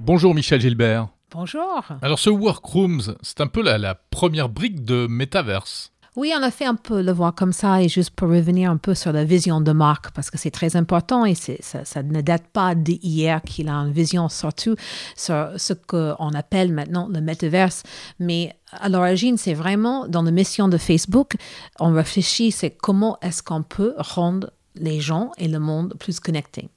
Bonjour 0.00 0.34
Michel 0.34 0.62
Gilbert. 0.62 1.08
Bonjour. 1.30 1.84
Alors 2.00 2.18
ce 2.18 2.30
Workrooms, 2.30 3.14
c'est 3.20 3.42
un 3.42 3.46
peu 3.46 3.62
la, 3.62 3.76
la 3.76 3.94
première 3.94 4.48
brique 4.48 4.82
de 4.82 5.06
Metaverse. 5.06 5.92
Oui, 6.16 6.32
on 6.38 6.42
a 6.44 6.52
fait 6.52 6.64
un 6.64 6.76
peu 6.76 7.02
le 7.02 7.10
voir 7.10 7.34
comme 7.34 7.52
ça 7.52 7.82
et 7.82 7.88
juste 7.88 8.10
pour 8.10 8.28
revenir 8.28 8.70
un 8.70 8.76
peu 8.76 8.94
sur 8.94 9.10
la 9.10 9.24
vision 9.24 9.60
de 9.60 9.72
marque 9.72 10.12
parce 10.12 10.30
que 10.30 10.38
c'est 10.38 10.52
très 10.52 10.76
important 10.76 11.24
et 11.24 11.34
ça, 11.34 11.84
ça, 11.84 12.02
ne 12.04 12.20
date 12.20 12.46
pas 12.52 12.76
d'hier 12.76 13.42
qu'il 13.42 13.68
a 13.68 13.72
une 13.72 13.90
vision 13.90 14.28
surtout 14.28 14.76
sur 15.16 15.48
ce 15.56 15.72
qu'on 15.72 16.30
appelle 16.34 16.72
maintenant 16.72 17.08
le 17.12 17.20
metaverse. 17.20 17.82
Mais 18.20 18.54
à 18.70 18.88
l'origine, 18.88 19.36
c'est 19.36 19.54
vraiment 19.54 20.06
dans 20.06 20.22
la 20.22 20.30
mission 20.30 20.68
de 20.68 20.78
Facebook, 20.78 21.32
on 21.80 21.92
réfléchit, 21.92 22.52
c'est 22.52 22.70
comment 22.70 23.18
est-ce 23.20 23.42
qu'on 23.42 23.64
peut 23.64 23.94
rendre 23.98 24.50
les 24.76 25.00
gens 25.00 25.30
et 25.38 25.48
le 25.48 25.58
monde 25.58 25.94
plus 25.98 26.20
connectés. 26.20 26.68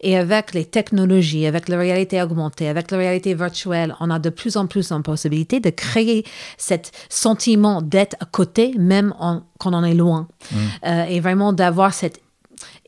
Et 0.00 0.16
avec 0.16 0.52
les 0.54 0.64
technologies, 0.64 1.46
avec 1.46 1.68
la 1.68 1.78
réalité 1.78 2.20
augmentée, 2.20 2.68
avec 2.68 2.90
la 2.90 2.98
réalité 2.98 3.34
virtuelle, 3.34 3.94
on 4.00 4.10
a 4.10 4.18
de 4.18 4.30
plus 4.30 4.56
en 4.56 4.66
plus 4.66 4.90
la 4.90 5.00
possibilité 5.00 5.60
de 5.60 5.70
créer 5.70 6.24
cet 6.58 6.92
sentiment 7.08 7.82
d'être 7.82 8.16
à 8.20 8.26
côté, 8.26 8.74
même 8.78 9.14
quand 9.58 9.74
on 9.74 9.84
est 9.84 9.94
loin. 9.94 10.28
Mm. 10.50 10.56
Euh, 10.86 11.04
et 11.04 11.20
vraiment 11.20 11.52
d'avoir 11.52 11.94
cette 11.94 12.20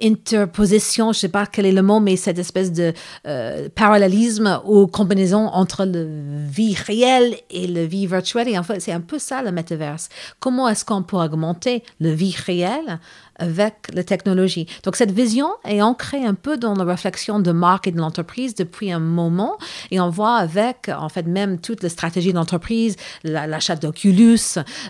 interposition, 0.02 1.12
je 1.12 1.18
ne 1.18 1.20
sais 1.20 1.28
pas 1.28 1.46
quel 1.46 1.66
est 1.66 1.72
le 1.72 1.82
mot, 1.82 2.00
mais 2.00 2.16
cette 2.16 2.38
espèce 2.38 2.72
de 2.72 2.92
euh, 3.26 3.68
parallélisme 3.74 4.60
ou 4.64 4.86
combinaison 4.86 5.46
entre 5.48 5.84
la 5.84 6.04
vie 6.48 6.74
réelle 6.74 7.36
et 7.50 7.66
la 7.66 7.86
vie 7.86 8.06
virtuelle. 8.06 8.48
Et 8.48 8.58
en 8.58 8.62
fait, 8.62 8.80
c'est 8.80 8.92
un 8.92 9.00
peu 9.00 9.18
ça 9.18 9.42
le 9.42 9.52
métaverse. 9.52 10.08
Comment 10.40 10.68
est-ce 10.68 10.84
qu'on 10.84 11.02
peut 11.02 11.16
augmenter 11.16 11.82
la 12.00 12.12
vie 12.12 12.34
réelle 12.46 12.98
avec 13.36 13.74
la 13.92 14.04
technologie? 14.04 14.66
Donc 14.82 14.96
cette 14.96 15.12
vision 15.12 15.48
est 15.64 15.82
ancrée 15.82 16.24
un 16.24 16.34
peu 16.34 16.56
dans 16.56 16.74
la 16.74 16.84
réflexion 16.84 17.40
de 17.40 17.52
marque 17.52 17.86
et 17.86 17.92
de 17.92 17.98
l'entreprise 17.98 18.54
depuis 18.54 18.90
un 18.90 18.98
moment 18.98 19.56
et 19.90 20.00
on 20.00 20.10
voit 20.10 20.36
avec 20.36 20.90
en 20.96 21.08
fait 21.08 21.26
même 21.26 21.58
toute 21.60 21.82
la 21.82 21.88
stratégie 21.88 22.32
d'entreprise, 22.32 22.96
l'achat 23.24 23.76
d'Oculus, 23.76 24.38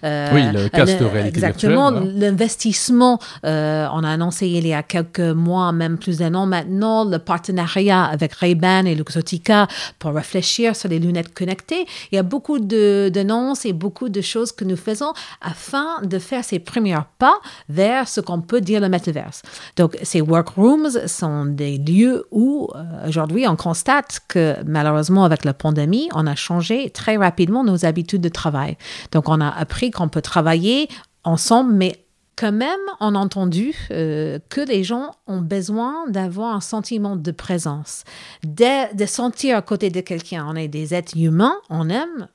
euh, 0.04 0.30
oui, 0.32 0.42
le 0.52 0.68
casque 0.68 0.98
de 0.98 1.04
réalité 1.04 1.28
exactement, 1.28 1.90
l'investissement. 1.90 3.18
Euh, 3.44 3.86
on 3.92 4.02
a 4.04 4.10
annoncé 4.10 4.46
il 4.48 4.66
y 4.66 4.72
a 4.72 4.82
quelques 4.82 4.97
mois, 5.34 5.72
même 5.72 5.98
plus 5.98 6.18
d'un 6.18 6.34
an 6.34 6.46
maintenant, 6.46 7.04
le 7.04 7.18
partenariat 7.18 8.04
avec 8.04 8.32
Ray-Ban 8.32 8.86
et 8.86 8.94
Luxottica 8.94 9.68
pour 9.98 10.12
réfléchir 10.12 10.74
sur 10.74 10.88
les 10.88 10.98
lunettes 10.98 11.34
connectées. 11.34 11.86
Il 12.10 12.16
y 12.16 12.18
a 12.18 12.22
beaucoup 12.22 12.58
d'annonces 12.58 13.66
et 13.66 13.72
beaucoup 13.72 14.08
de 14.08 14.20
choses 14.20 14.52
que 14.52 14.64
nous 14.64 14.76
faisons 14.76 15.12
afin 15.40 16.00
de 16.02 16.18
faire 16.18 16.44
ces 16.44 16.58
premiers 16.58 16.88
pas 17.18 17.34
vers 17.68 18.08
ce 18.08 18.20
qu'on 18.20 18.38
on 18.38 18.40
peut 18.40 18.60
dire 18.60 18.80
le 18.80 18.88
metaverse. 18.88 19.42
Donc, 19.76 19.98
ces 20.02 20.20
workrooms 20.20 21.06
sont 21.06 21.44
des 21.44 21.76
lieux 21.78 22.24
où, 22.30 22.68
euh, 22.74 23.08
aujourd'hui, 23.08 23.48
on 23.48 23.56
constate 23.56 24.20
que 24.28 24.54
malheureusement, 24.64 25.24
avec 25.24 25.44
la 25.44 25.54
pandémie, 25.54 26.08
on 26.14 26.26
a 26.26 26.36
changé 26.36 26.90
très 26.90 27.16
rapidement 27.16 27.64
nos 27.64 27.84
habitudes 27.84 28.20
de 28.20 28.28
travail. 28.28 28.76
Donc, 29.10 29.28
on 29.28 29.40
a 29.40 29.48
appris 29.48 29.90
qu'on 29.90 30.08
peut 30.08 30.22
travailler 30.22 30.88
ensemble, 31.24 31.72
mais 31.72 31.96
quand 32.38 32.52
même, 32.52 32.78
on 33.00 33.16
a 33.16 33.18
entendu 33.18 33.74
euh, 33.90 34.38
que 34.48 34.60
les 34.60 34.84
gens 34.84 35.16
ont 35.26 35.40
besoin 35.40 36.08
d'avoir 36.08 36.54
un 36.54 36.60
sentiment 36.60 37.16
de 37.16 37.30
présence, 37.32 38.04
de, 38.44 38.94
de 38.94 39.06
sentir 39.06 39.56
à 39.56 39.62
côté 39.62 39.90
de 39.90 40.00
quelqu'un. 40.00 40.46
On 40.48 40.54
est 40.54 40.68
des 40.68 40.94
êtres 40.94 41.16
humains, 41.16 41.56
on 41.68 41.90
aime 41.90 42.28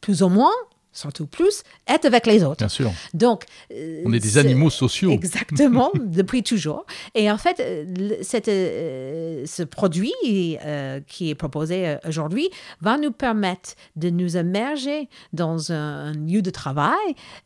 plus 0.00 0.22
ou 0.22 0.30
moins 0.30 0.54
surtout 0.92 1.26
plus, 1.26 1.62
être 1.88 2.04
avec 2.04 2.26
les 2.26 2.44
autres. 2.44 2.58
Bien 2.58 2.68
sûr. 2.68 2.92
Donc, 3.14 3.44
euh, 3.72 4.02
on 4.04 4.12
est 4.12 4.20
des 4.20 4.38
animaux 4.38 4.70
sociaux. 4.70 5.10
Exactement, 5.10 5.90
depuis 6.00 6.42
toujours. 6.42 6.84
Et 7.14 7.30
en 7.30 7.38
fait, 7.38 7.60
euh, 7.60 8.16
cette, 8.20 8.48
euh, 8.48 9.44
ce 9.46 9.62
produit 9.62 10.12
qui 11.06 11.30
est 11.30 11.34
proposé 11.34 11.96
aujourd'hui 12.06 12.48
va 12.80 12.98
nous 12.98 13.10
permettre 13.10 13.70
de 13.96 14.10
nous 14.10 14.36
immerger 14.36 15.08
dans 15.32 15.72
un, 15.72 16.12
lieu 16.12 16.42
de 16.42 16.50
travail, 16.50 16.92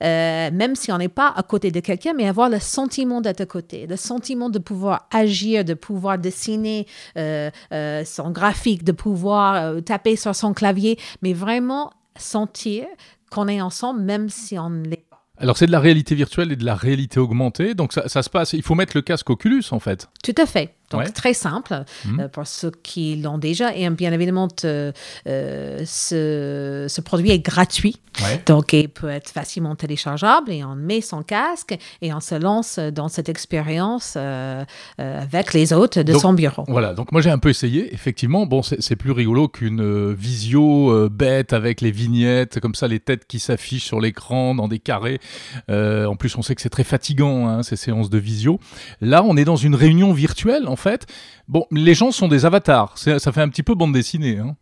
même 0.00 0.74
si 0.74 0.90
on 0.90 0.98
n'est 0.98 1.08
pas 1.08 1.32
à 1.34 1.42
côté 1.42 1.70
de 1.70 1.80
quelqu'un, 1.80 2.12
mais 2.14 2.26
avoir 2.26 2.48
le 2.48 2.58
sentiment 2.58 3.20
d'être 3.20 3.40
à 3.42 3.46
côté, 3.46 3.86
le 3.86 3.96
sentiment 3.96 4.50
de 4.50 4.58
pouvoir 4.58 5.06
agir, 5.12 5.64
de 5.64 5.74
pouvoir 5.74 6.18
dessiner 6.18 6.86
son 7.16 8.30
graphique, 8.30 8.84
de 8.84 8.92
pouvoir 8.92 9.82
taper 9.82 10.16
sur 10.16 10.34
son 10.34 10.52
clavier, 10.52 10.98
mais 11.22 11.32
vraiment 11.32 11.92
sentir 12.18 12.86
qu'on 13.30 13.48
est 13.48 13.60
ensemble, 13.60 14.02
même 14.02 14.28
si 14.28 14.58
on 14.58 14.70
ne 14.70 14.84
l'est 14.86 15.06
pas. 15.08 15.24
Alors 15.38 15.58
c'est 15.58 15.66
de 15.66 15.72
la 15.72 15.80
réalité 15.80 16.14
virtuelle 16.14 16.52
et 16.52 16.56
de 16.56 16.64
la 16.64 16.74
réalité 16.74 17.20
augmentée, 17.20 17.74
donc 17.74 17.92
ça, 17.92 18.08
ça 18.08 18.22
se 18.22 18.30
passe, 18.30 18.54
il 18.54 18.62
faut 18.62 18.74
mettre 18.74 18.96
le 18.96 19.02
casque 19.02 19.28
Oculus 19.28 19.64
en 19.70 19.80
fait. 19.80 20.08
Tout 20.24 20.34
à 20.38 20.46
fait. 20.46 20.75
Donc, 20.90 21.12
très 21.12 21.34
simple 21.34 21.84
mhm. 22.04 22.20
euh, 22.20 22.28
pour 22.28 22.46
ceux 22.46 22.70
qui 22.82 23.16
l'ont 23.16 23.38
déjà. 23.38 23.74
Et 23.74 23.88
bien 23.90 24.12
évidemment, 24.12 24.48
euh, 24.64 24.92
ce, 25.26 26.86
ce, 26.88 27.00
produit 27.00 27.30
est 27.30 27.40
gratuit. 27.40 28.00
Donc, 28.46 28.72
il 28.72 28.88
peut 28.88 29.10
être 29.10 29.28
facilement 29.28 29.74
téléchargeable 29.74 30.50
et 30.50 30.64
on 30.64 30.74
met 30.74 31.02
son 31.02 31.22
casque 31.22 31.76
et 32.00 32.14
on 32.14 32.20
se 32.20 32.34
lance 32.34 32.78
dans 32.78 33.08
cette 33.08 33.28
expérience 33.28 34.14
euh, 34.16 34.64
avec 34.98 35.52
les 35.52 35.72
hôtes 35.72 35.98
de 35.98 36.14
son 36.14 36.32
bureau. 36.32 36.64
Voilà. 36.68 36.94
Donc, 36.94 37.12
moi, 37.12 37.20
j'ai 37.20 37.30
un 37.30 37.38
peu 37.38 37.50
essayé. 37.50 37.92
Effectivement, 37.92 38.46
bon, 38.46 38.62
c'est 38.62 38.96
plus 38.96 39.10
rigolo 39.10 39.48
qu'une 39.48 40.14
visio 40.14 41.10
bête 41.10 41.52
avec 41.52 41.80
les 41.80 41.90
vignettes, 41.90 42.58
comme 42.60 42.74
ça, 42.74 42.88
les 42.88 43.00
têtes 43.00 43.26
qui 43.26 43.38
s'affichent 43.38 43.84
sur 43.84 44.00
l'écran 44.00 44.54
dans 44.54 44.68
des 44.68 44.78
carrés. 44.78 45.20
en 45.68 46.16
plus, 46.16 46.36
on 46.36 46.42
sait 46.42 46.54
que 46.54 46.62
c'est 46.62 46.70
très 46.70 46.84
fatigant, 46.84 47.48
hein, 47.48 47.62
ces 47.62 47.76
séances 47.76 48.08
de 48.08 48.18
visio. 48.18 48.60
Là, 49.00 49.22
on 49.24 49.36
est 49.36 49.44
dans 49.44 49.56
une 49.56 49.74
réunion 49.74 50.12
virtuelle 50.14 50.68
en 50.68 50.75
fait. 50.76 51.06
Bon, 51.48 51.66
les 51.70 51.94
gens 51.94 52.12
sont 52.12 52.28
des 52.28 52.44
avatars. 52.44 52.96
Ça 52.96 53.18
fait 53.32 53.40
un 53.40 53.48
petit 53.48 53.62
peu 53.62 53.74
bande 53.74 53.92
dessinée. 53.92 54.38
Hein. 54.38 54.56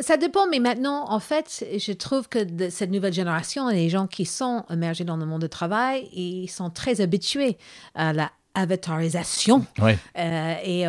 Ça 0.00 0.16
dépend, 0.16 0.46
mais 0.46 0.58
maintenant, 0.58 1.10
en 1.10 1.20
fait, 1.20 1.64
je 1.78 1.92
trouve 1.92 2.28
que 2.28 2.42
de 2.42 2.68
cette 2.68 2.90
nouvelle 2.90 3.14
génération, 3.14 3.68
les 3.68 3.88
gens 3.88 4.06
qui 4.06 4.26
sont 4.26 4.64
immergés 4.68 5.04
dans 5.04 5.16
le 5.16 5.24
monde 5.24 5.42
du 5.42 5.48
travail, 5.48 6.08
ils 6.12 6.48
sont 6.48 6.68
très 6.68 7.00
habitués 7.00 7.56
à 7.94 8.12
la 8.12 8.30
avatarisation 8.56 9.64
euh, 9.78 10.54
et 10.64 10.86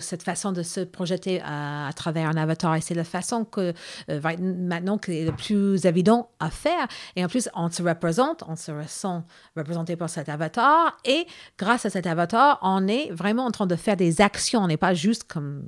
cette 0.00 0.24
façon 0.24 0.52
de 0.52 0.62
se 0.62 0.80
projeter 0.80 1.40
à, 1.42 1.90
travers 1.94 2.28
un 2.28 2.36
avatar. 2.36 2.74
Et 2.74 2.80
c'est 2.80 2.94
la 2.94 3.04
façon 3.04 3.44
que 3.44 3.72
euh, 4.10 4.20
maintenant 4.40 4.98
que 4.98 5.12
est 5.12 5.24
le 5.24 5.32
plus 5.32 5.86
évident 5.86 6.28
à 6.40 6.50
faire. 6.50 6.86
Et 7.14 7.24
en 7.24 7.28
plus, 7.28 7.48
on 7.54 7.70
se 7.70 7.82
représente, 7.82 8.42
on 8.48 8.56
se 8.56 8.72
ressent 8.72 9.24
représenté 9.56 9.96
par 9.96 10.10
cet 10.10 10.28
avatar. 10.28 10.96
Et 11.04 11.26
grâce 11.58 11.86
à 11.86 11.90
cet 11.90 12.06
avatar, 12.06 12.58
on 12.62 12.88
est 12.88 13.10
vraiment 13.12 13.44
en 13.44 13.50
train 13.50 13.66
de 13.66 13.76
faire 13.76 13.96
des 13.96 14.20
actions. 14.20 14.60
On 14.60 14.66
n'est 14.66 14.76
pas 14.76 14.94
juste, 14.94 15.24
comme 15.24 15.62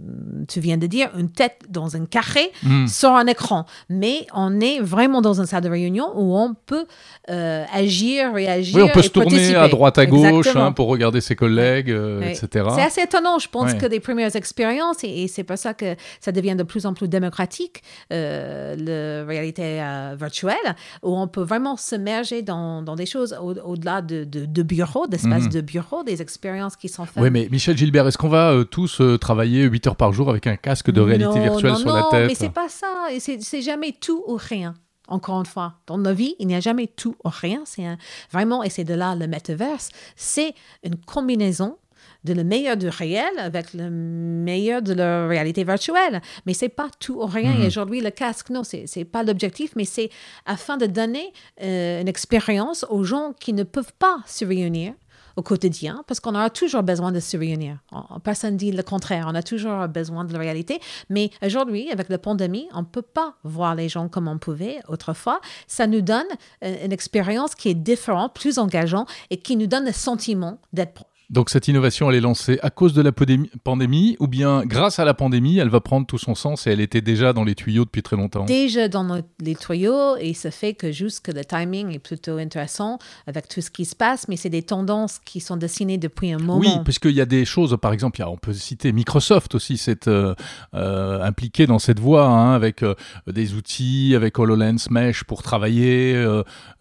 tu 0.49 0.61
viens 0.61 0.77
de 0.77 0.87
dire, 0.87 1.11
une 1.17 1.31
tête 1.31 1.63
dans 1.69 1.97
un 1.97 2.05
carré 2.05 2.51
hmm. 2.65 2.89
sur 2.89 3.11
un 3.11 3.27
écran. 3.27 3.65
Mais 3.89 4.27
on 4.35 4.61
est 4.61 4.81
vraiment 4.81 5.23
dans 5.23 5.41
un 5.41 5.47
salle 5.47 5.63
de 5.63 5.71
réunion 5.71 6.11
où 6.17 6.37
on 6.37 6.55
peut 6.55 6.87
euh, 7.31 7.65
agir, 7.73 8.35
réagir. 8.35 8.77
Oui, 8.77 8.83
on 8.83 8.89
peut 8.89 9.03
se 9.03 9.11
tourner 9.11 9.55
à 9.55 9.69
droite, 9.69 9.99
à 9.99 10.07
gauche 10.07 10.49
hein, 10.57 10.73
pour 10.73 10.89
regarder 10.89 11.21
ses 11.29 11.37
collègues, 11.37 11.91
euh, 11.91 12.23
etc. 12.23 12.67
C'est 12.75 12.83
assez 12.83 13.01
étonnant, 13.03 13.39
je 13.39 13.49
pense, 13.49 13.75
que 13.75 13.87
des 13.87 14.01
premières 14.01 14.35
expériences, 14.35 15.05
et, 15.05 15.29
c'est 15.29 15.45
pour 15.45 15.59
ça 15.59 15.75
que 15.75 15.95
ça 16.21 16.33
devient 16.33 16.57
de 16.57 16.63
plus 16.63 16.87
en 16.87 16.95
plus 16.95 17.09
démocratique, 17.09 17.83
euh, 18.13 18.75
la 18.77 19.27
réalité 19.27 19.81
euh, 19.81 20.17
virtuelle, 20.19 20.57
où 21.03 21.17
on 21.17 21.29
peut 21.29 21.43
vraiment 21.43 21.77
se 21.77 21.95
merger 21.97 22.43
dans, 22.43 22.83
dans 22.83 22.97
des 22.97 23.07
choses 23.07 23.37
au-delà 23.65 24.03
de, 24.03 24.25
de, 24.25 24.63
bureaux, 24.63 25.07
d'espaces 25.07 25.45
mhm. 25.45 25.51
de 25.51 25.61
bureaux, 25.61 26.03
des 26.03 26.23
expériences 26.23 26.77
qui 26.77 26.89
sont 26.89 27.05
faites. 27.05 27.23
Oui, 27.23 27.31
mais 27.31 27.49
Michel 27.51 27.77
Gilbert, 27.77 28.07
est-ce 28.07 28.19
qu'on 28.19 28.29
va 28.29 28.65
tous 28.71 29.01
travailler 29.21 29.65
8 29.65 29.87
heures 29.89 29.97
par 29.97 30.13
jour 30.13 30.31
avec 30.31 30.47
un 30.47 30.57
casque 30.57 30.91
de 30.91 31.01
réalité 31.01 31.41
virtuelle 31.41 31.77
sur 31.77 31.93
la 31.93 32.03
tête? 32.11 32.21
Non, 32.21 32.27
mais 32.27 32.35
c'est 32.35 32.53
pas 32.53 32.69
ça. 32.69 32.89
C'est 33.19 33.63
jamais 33.63 33.95
tout 34.01 34.25
ou 34.27 34.39
rien 34.41 34.75
encore 35.09 35.41
une 35.41 35.47
fois, 35.47 35.75
dans 35.87 35.99
nos 35.99 36.15
vies, 36.15 36.37
il 36.39 36.47
n'y 36.47 36.55
a 36.55 36.61
jamais 36.61 36.87
tout 36.87 37.17
ou 37.25 37.29
rien. 37.29 37.63
C'est 37.65 37.85
vraiment, 38.31 38.63
et 38.63 38.71
c'est 38.71 38.85
de 38.85 38.95
là 38.95 39.15
le 39.15 39.27
metaverse, 39.27 39.91
c'est 40.17 40.55
une 40.85 40.97
combinaison 40.97 41.77
de 42.25 42.33
le 42.33 42.45
meilleur 42.45 42.77
du 42.77 42.89
réel 42.89 43.31
avec 43.39 43.75
le 43.75 43.91
meilleur 43.91 44.83
de 44.83 44.93
la 44.93 45.27
réalité 45.27 45.65
virtuelle. 45.65 46.21
Mais 46.47 46.55
c'est 46.55 46.69
pas 46.69 46.89
tout 47.01 47.15
ou 47.15 47.27
rien. 47.27 47.55
Et 47.55 47.61
mhm. 47.61 47.67
aujourd'hui, 47.67 48.01
le 48.01 48.11
casque, 48.11 48.51
non, 48.51 48.65
c'est 48.65 48.85
n'est 48.97 49.05
pas 49.05 49.23
l'objectif, 49.23 49.73
mais 49.77 49.85
c'est 49.85 50.11
afin 50.47 50.77
de 50.77 50.87
donner 50.87 51.33
euh, 51.63 52.01
une 52.01 52.09
expérience 52.09 52.85
aux 52.91 53.05
gens 53.05 53.33
qui 53.39 53.53
ne 53.53 53.63
peuvent 53.63 53.95
pas 53.99 54.19
se 54.27 54.45
réunir 54.45 54.95
au 55.39 55.43
quotidien, 55.43 56.03
parce 56.09 56.19
qu'on 56.19 56.35
aura 56.35 56.51
toujours 56.51 56.83
besoin 56.83 57.13
de 57.13 57.21
se 57.21 57.37
réunir. 57.37 57.79
Personne 58.25 58.57
dit 58.57 58.73
le 58.73 58.83
contraire, 58.83 59.27
on 59.31 59.37
a 59.37 59.43
toujours 59.43 59.87
besoin 59.87 60.25
de 60.25 60.33
la 60.33 60.41
réalité. 60.41 60.81
Mais 61.11 61.31
aujourd'hui, 61.41 61.93
avec 61.93 62.09
la 62.09 62.19
pandémie, 62.19 62.69
on 62.75 62.81
ne 62.81 62.87
peut 62.87 63.03
pas 63.03 63.35
voir 63.45 63.77
les 63.77 63.89
gens 63.89 64.09
comme 64.09 64.27
on 64.27 64.39
pouvait 64.39 64.81
autrefois. 64.89 65.41
Ça 65.69 65.87
nous 65.87 66.01
donne 66.01 66.27
euh, 66.65 66.85
une 66.85 66.91
expérience 66.91 67.55
qui 67.55 67.69
est 67.69 67.75
différente, 67.75 68.35
plus 68.35 68.59
engageante 68.59 69.09
et 69.31 69.37
qui 69.37 69.57
nous 69.57 69.69
donne 69.69 69.85
le 69.85 69.93
sentiment 69.93 70.59
d'être. 70.73 71.05
Donc 71.31 71.51
cette 71.51 71.69
innovation, 71.69 72.09
elle 72.09 72.17
est 72.17 72.23
lancée 72.23 72.59
à 72.63 72.71
cause 72.71 72.95
de 72.95 73.03
la 73.03 73.13
pandémie 73.13 74.17
ou 74.19 74.27
bien 74.27 74.63
grâce 74.65 74.99
à 74.99 75.05
la 75.05 75.13
pandémie, 75.13 75.59
elle 75.59 75.69
va 75.69 75.81
prendre 75.81 76.07
tout 76.07 76.17
son 76.17 76.35
sens 76.35 76.67
et 76.67 76.71
elle 76.71 76.81
était 76.81 77.03
déjà 77.03 77.35
dans 77.35 77.45
les 77.45 77.55
tuyaux 77.55 77.85
depuis 77.85 78.03
très 78.03 78.17
longtemps? 78.17 78.47
Déjà 78.47 78.89
dans 78.89 79.21
les 79.39 79.55
tuyaux 79.55 80.17
et 80.17 80.33
ça 80.33 80.51
fait 80.51 80.73
que 80.73 80.91
juste 80.91 81.21
que 81.21 81.31
le 81.31 81.45
timing 81.45 81.93
est 81.93 81.99
plutôt 81.99 82.39
intéressant 82.39 82.99
avec 83.27 83.47
tout 83.47 83.61
ce 83.61 83.71
qui 83.71 83.85
se 83.85 83.95
passe, 83.95 84.27
mais 84.29 84.37
c'est 84.37 84.49
des 84.49 84.63
tendances 84.63 85.19
qui 85.23 85.41
sont 85.41 85.59
dessinées 85.59 85.99
depuis 85.99 86.33
un 86.33 86.39
moment. 86.39 86.61
Oui, 86.61 86.71
puisqu'il 86.83 87.13
y 87.13 87.21
a 87.21 87.27
des 87.27 87.45
choses, 87.45 87.77
par 87.79 87.93
exemple, 87.93 88.23
on 88.27 88.39
peut 88.39 88.55
citer 88.55 88.93
Microsoft 88.93 89.55
aussi, 89.55 89.77
c'est 89.77 90.09
euh, 90.09 90.35
euh, 90.73 91.23
impliqué 91.23 91.67
dans 91.67 91.79
cette 91.79 92.01
voie 92.01 92.27
hein, 92.27 92.55
avec 92.55 92.83
euh, 92.83 92.95
des 93.27 93.53
outils, 93.53 94.15
avec 94.15 94.39
HoloLens 94.39 94.89
Mesh 94.91 95.25
pour 95.25 95.43
travailler, 95.43 96.15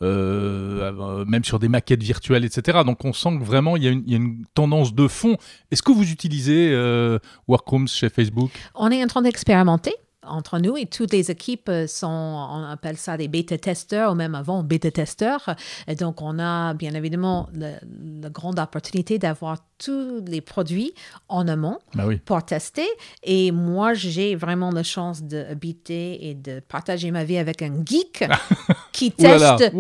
même 0.01 1.43
sur 1.43 1.59
des 1.59 1.67
maquettes 1.67 2.03
virtuelles, 2.03 2.45
etc. 2.45 2.79
Donc 2.85 3.03
on 3.03 3.11
sent 3.11 3.39
que 3.39 3.43
vraiment 3.43 3.75
il 3.75 3.83
y 3.83 3.87
a 3.87 4.17
une 4.17 4.36
tendance 4.53 4.93
de 4.93 5.07
fond. 5.07 5.37
Est-ce 5.71 5.81
que 5.81 5.91
vous 5.91 6.11
utilisez 6.11 6.71
euh, 6.71 7.19
Workrooms 7.47 7.87
chez 7.87 8.09
Facebook? 8.09 8.51
On 8.75 8.91
est 8.91 9.03
en 9.03 9.07
train 9.07 9.21
d'expérimenter 9.21 9.95
entre 10.29 10.59
nous 10.59 10.77
et 10.77 10.85
toutes 10.85 11.13
les 11.13 11.31
équipes 11.31 11.71
sont, 11.87 12.07
on 12.07 12.63
appelle 12.63 12.97
ça 12.97 13.17
des 13.17 13.27
bêta-testeurs 13.27 14.11
ou 14.11 14.15
même 14.15 14.35
avant 14.35 14.63
bêta-testeurs. 14.63 15.55
Donc, 15.99 16.21
on 16.21 16.39
a 16.39 16.73
bien 16.73 16.93
évidemment 16.93 17.47
la 17.53 18.29
grande 18.29 18.59
opportunité 18.59 19.19
d'avoir 19.19 19.57
tous 19.77 20.23
les 20.25 20.41
produits 20.41 20.93
en 21.29 21.47
amont 21.47 21.79
bah 21.93 22.05
pour 22.25 22.43
tester. 22.43 22.87
Et 23.23 23.51
moi, 23.51 23.93
j'ai 23.93 24.35
vraiment 24.35 24.71
la 24.71 24.83
chance 24.83 25.23
d'habiter 25.23 26.29
et 26.29 26.33
de 26.33 26.59
partager 26.59 27.11
ma 27.11 27.23
vie 27.23 27.37
avec 27.37 27.61
un 27.61 27.83
geek 27.85 28.25
qui 28.91 29.11
teste, 29.11 29.71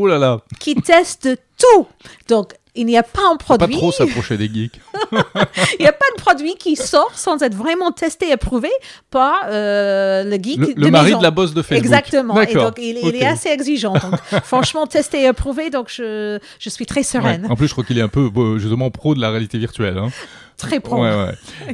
qui 0.59 0.75
teste 0.75 1.29
tout. 1.57 1.87
Donc, 2.27 2.53
il 2.77 2.85
n'y 2.85 2.97
a 2.97 3.03
pas 3.03 3.23
un 3.31 3.37
produit. 3.37 3.73
Pas 3.73 3.79
trop 3.79 3.91
s'approcher 3.91 4.37
des 4.37 4.47
geeks. 4.47 4.79
il 5.11 5.81
n'y 5.81 5.87
a 5.87 5.91
pas 5.91 6.05
de 6.15 6.21
produit 6.21 6.55
qui 6.55 6.75
sort 6.75 7.11
sans 7.15 7.41
être 7.41 7.55
vraiment 7.55 7.91
testé 7.91 8.29
et 8.29 8.33
approuvé 8.33 8.69
par 9.09 9.45
euh, 9.47 10.23
le 10.23 10.37
geek. 10.41 10.77
Le, 10.77 10.91
mari 10.91 11.15
de 11.15 11.23
la 11.23 11.31
boss 11.31 11.53
de 11.53 11.61
Facebook. 11.63 11.83
Exactement. 11.83 12.39
Et 12.39 12.53
donc, 12.53 12.75
il, 12.77 12.97
est 12.97 13.25
assez 13.25 13.49
exigeant. 13.49 13.93
Donc, 13.93 14.15
franchement, 14.43 14.85
testé 14.85 15.23
et 15.23 15.27
approuvé, 15.27 15.71
donc 15.71 15.89
je, 15.89 16.39
je 16.59 16.69
suis 16.69 16.85
très 16.85 17.03
sereine. 17.03 17.47
En 17.49 17.55
plus, 17.55 17.67
je 17.67 17.73
crois 17.73 17.83
qu'il 17.83 17.97
est 17.97 18.03
un 18.03 18.07
peu, 18.09 18.29
justement, 18.59 18.91
pro 18.91 19.15
de 19.15 19.21
la 19.21 19.31
réalité 19.31 19.57
virtuelle. 19.57 19.86
Hein. 19.95 20.09
Très 20.57 20.79
pro. 20.79 21.05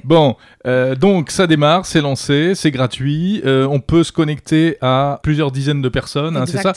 bon, 0.03 0.36
euh, 0.65 0.96
donc 0.96 1.29
ça 1.29 1.48
démarre, 1.48 1.86
c'est 1.86 2.01
lancé, 2.01 2.55
c'est 2.55 2.72
gratuit. 2.72 3.41
Euh, 3.46 3.67
on 3.70 3.79
peut 3.79 4.03
se 4.03 4.12
connecter 4.12 4.77
à 4.82 5.20
plusieurs 5.24 5.51
dizaines 5.51 5.82
de 5.82 5.89
personnes, 5.89 6.38
hein, 6.38 6.46
c'est 6.46 6.62
ça? 6.62 6.74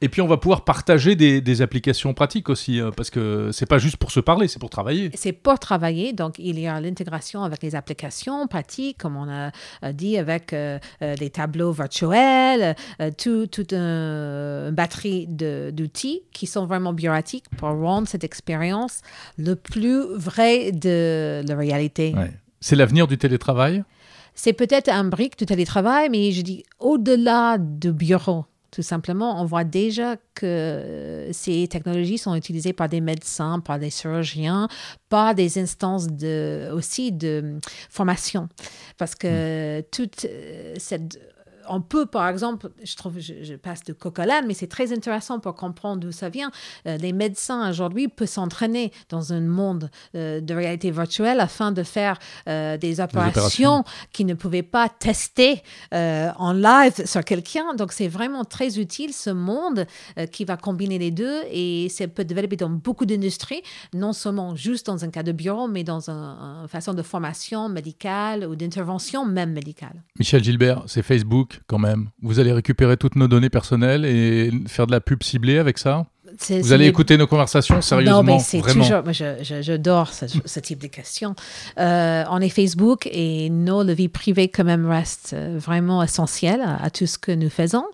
Et 0.00 0.08
puis 0.08 0.20
on 0.20 0.26
va 0.26 0.36
pouvoir 0.36 0.64
partager 0.64 1.16
des, 1.16 1.62
applications 1.62 2.14
pratiques 2.14 2.48
aussi, 2.48 2.80
euh, 2.80 2.90
parce 2.90 3.10
que 3.10 3.50
c'est 3.52 3.66
pas 3.66 3.78
juste 3.78 3.96
pour 3.96 4.12
se 4.12 4.20
parler, 4.20 4.48
c'est 4.48 4.58
pour 4.58 4.70
travailler. 4.70 5.10
C'est 5.14 5.32
pour 5.32 5.58
travailler, 5.58 6.12
donc 6.12 6.38
il 6.38 6.58
y 6.58 6.66
a 6.66 6.80
l'intégration 6.80 7.42
avec 7.42 7.62
les 7.62 7.74
applications 7.74 8.46
pratiques, 8.46 8.98
comme 8.98 9.16
on 9.16 9.28
a 9.28 9.92
dit, 9.92 10.16
avec 10.16 10.54
les 11.00 11.30
tableaux 11.30 11.72
virtuels, 11.72 12.76
toute 13.18 13.50
tout 13.50 13.74
une 13.74 14.70
batterie 14.72 15.26
d'outils 15.26 16.22
qui 16.32 16.46
sont 16.46 16.66
vraiment 16.66 16.92
bureautiques 16.92 17.44
pour 17.56 17.70
rendre 17.70 18.08
cette 18.08 18.24
expérience 18.24 19.00
le 19.38 19.54
plus 19.54 20.02
vrai 20.16 20.72
de 20.72 21.42
la 21.46 21.56
réalité. 21.56 22.14
C'est 22.60 22.76
l'avenir 22.76 23.06
du 23.06 23.18
télétravail? 23.18 23.84
C'est 24.34 24.52
peut-être 24.52 24.88
un 24.88 25.04
brique 25.04 25.38
du 25.38 25.46
télétravail, 25.46 26.08
mais 26.10 26.30
je 26.32 26.42
dis 26.42 26.64
au-delà 26.78 27.58
du 27.58 27.92
bureau. 27.92 28.44
Tout 28.70 28.82
simplement, 28.82 29.40
on 29.40 29.44
voit 29.44 29.64
déjà 29.64 30.16
que 30.34 31.28
ces 31.32 31.66
technologies 31.66 32.18
sont 32.18 32.36
utilisées 32.36 32.72
par 32.72 32.88
des 32.88 33.00
médecins, 33.00 33.58
par 33.58 33.80
des 33.80 33.90
chirurgiens, 33.90 34.68
par 35.08 35.34
des 35.34 35.58
instances 35.58 36.06
de, 36.06 36.70
aussi 36.72 37.10
de 37.10 37.58
formation. 37.88 38.48
Parce 38.96 39.16
que 39.16 39.80
hmm. 39.80 39.82
toute 39.90 40.24
euh, 40.24 40.74
cette 40.78 41.18
on 41.70 41.80
peut, 41.80 42.06
par 42.06 42.28
exemple, 42.28 42.70
je 42.82 42.96
trouve, 42.96 43.18
je, 43.18 43.54
passe 43.54 43.84
de 43.84 43.92
coq 43.92 44.18
mais 44.46 44.54
c'est 44.54 44.66
très 44.66 44.92
intéressant 44.92 45.38
pour 45.38 45.54
comprendre 45.54 46.00
d'où 46.00 46.12
ça 46.12 46.28
vient. 46.28 46.50
Euh, 46.86 46.96
les 46.96 47.12
médecins 47.12 47.70
aujourd'hui 47.70 48.08
peuvent 48.08 48.28
s'entraîner 48.28 48.92
dans 49.08 49.32
un 49.32 49.40
monde 49.40 49.90
euh, 50.14 50.40
de 50.40 50.54
réalité 50.54 50.90
virtuelle 50.90 51.40
afin 51.40 51.72
de 51.72 51.82
faire 51.82 52.18
euh, 52.48 52.76
des, 52.76 53.00
opérations 53.00 53.84
qu'ils 54.12 54.26
ne 54.26 54.34
pouvaient 54.34 54.64
pas 54.64 54.88
tester 54.88 55.62
en 55.92 56.52
live 56.52 57.06
sur 57.06 57.24
quelqu'un. 57.24 57.74
Donc, 57.74 57.92
c'est 57.92 58.08
vraiment 58.08 58.44
très 58.44 58.78
utile 58.78 59.12
ce 59.12 59.30
monde 59.30 59.86
qui 60.32 60.44
va 60.44 60.56
combiner 60.56 60.98
les 60.98 61.12
deux 61.12 61.42
et 61.50 61.88
ça 61.88 62.08
peut 62.08 62.24
développer 62.24 62.56
dans 62.56 62.68
beaucoup 62.68 63.06
d'industries, 63.06 63.62
non 63.94 64.12
seulement 64.12 64.56
juste 64.56 64.86
dans 64.86 65.04
un 65.04 65.10
cas 65.10 65.22
de 65.22 65.32
bureau, 65.32 65.68
mais 65.68 65.84
dans 65.84 66.10
une 66.10 66.68
façon 66.68 66.94
de 66.94 67.02
formation 67.02 67.68
médicale 67.68 68.44
ou 68.44 68.56
d'intervention 68.56 69.24
même 69.24 69.52
médicale. 69.52 70.02
Michel 70.18 70.42
Gilbert, 70.42 70.82
c'est 70.86 71.02
Facebook 71.02 71.59
quand 71.66 71.78
même. 71.78 72.10
Vous 72.22 72.38
allez 72.38 72.52
récupérer 72.52 72.96
toutes 72.96 73.16
nos 73.16 73.28
données 73.28 73.50
personnelles 73.50 74.04
et 74.04 74.50
faire 74.66 74.86
de 74.86 74.92
la 74.92 75.00
pub 75.00 75.22
ciblée 75.22 75.58
avec 75.58 75.78
ça 75.78 76.06
vous 76.48 76.72
allez 76.72 76.86
écouter 76.86 77.16
nos 77.16 77.26
conversations 77.26 77.80
sérieusement 77.80 78.18
Non, 78.18 78.22
mais 78.22 78.38
c'est 78.38 78.60
toujours. 78.60 79.02
Moi, 79.04 79.12
j'adore 79.12 80.12
ce, 80.12 80.60
type 80.60 80.80
de 80.80 80.86
questions. 80.86 81.34
Euh, 81.78 82.24
on 82.30 82.40
est 82.40 82.48
Facebook 82.48 83.08
et 83.10 83.50
nos 83.50 83.84
vie 83.84 84.08
privée 84.08 84.48
quand 84.48 84.64
même 84.64 84.86
reste 84.86 85.32
euh, 85.32 85.58
vraiment 85.58 86.02
essentielle 86.02 86.62
à, 86.62 86.90
tout 86.90 87.06
ce 87.06 87.18
que 87.18 87.32
nous 87.32 87.50
faisons 87.50 87.84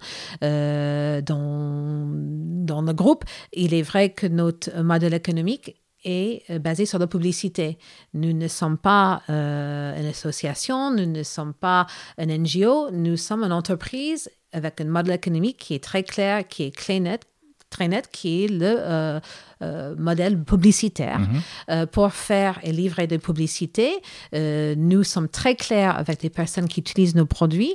euh, 0.42 1.20
dans, 1.22 2.06
dans 2.06 2.82
le 2.82 2.92
groupe. 2.92 3.24
Il 3.52 3.72
est 3.74 3.82
vrai 3.82 4.10
que 4.10 4.26
notre 4.26 4.82
modèle 4.82 5.14
économique 5.14 5.76
est 6.06 6.42
euh, 6.50 6.58
basé 6.58 6.86
sur 6.86 6.98
la 6.98 7.06
publicité. 7.06 7.78
Nous 8.14 8.32
ne 8.32 8.48
sommes 8.48 8.78
pas 8.78 9.22
euh, 9.28 10.00
une 10.00 10.06
association, 10.06 10.90
nous 10.90 11.06
ne 11.06 11.22
sommes 11.22 11.52
pas 11.52 11.86
un 12.16 12.26
NGO, 12.26 12.90
nous 12.92 13.16
sommes 13.16 13.42
une 13.42 13.52
entreprise 13.52 14.30
avec 14.52 14.80
un 14.80 14.86
modèle 14.86 15.14
économique 15.14 15.58
qui 15.58 15.74
est 15.74 15.82
très 15.82 16.02
clair, 16.02 16.46
qui 16.48 16.62
est 16.62 16.74
très 16.74 17.00
net, 17.00 17.26
qui 18.10 18.44
est 18.44 18.48
le 18.48 19.20
euh, 19.62 19.94
modèle 19.98 20.42
publicitaire. 20.42 21.20
Mhm. 21.20 21.86
pour 21.86 22.12
faire 22.12 22.58
et 22.62 22.72
livrer 22.72 23.06
des 23.06 23.18
publicités, 23.18 23.92
nous 24.32 25.02
sommes 25.02 25.28
très 25.28 25.54
clairs 25.54 25.96
avec 25.96 26.22
les 26.22 26.30
personnes 26.30 26.68
qui 26.68 26.80
utilisent 26.80 27.14
nos 27.14 27.26
produits, 27.26 27.74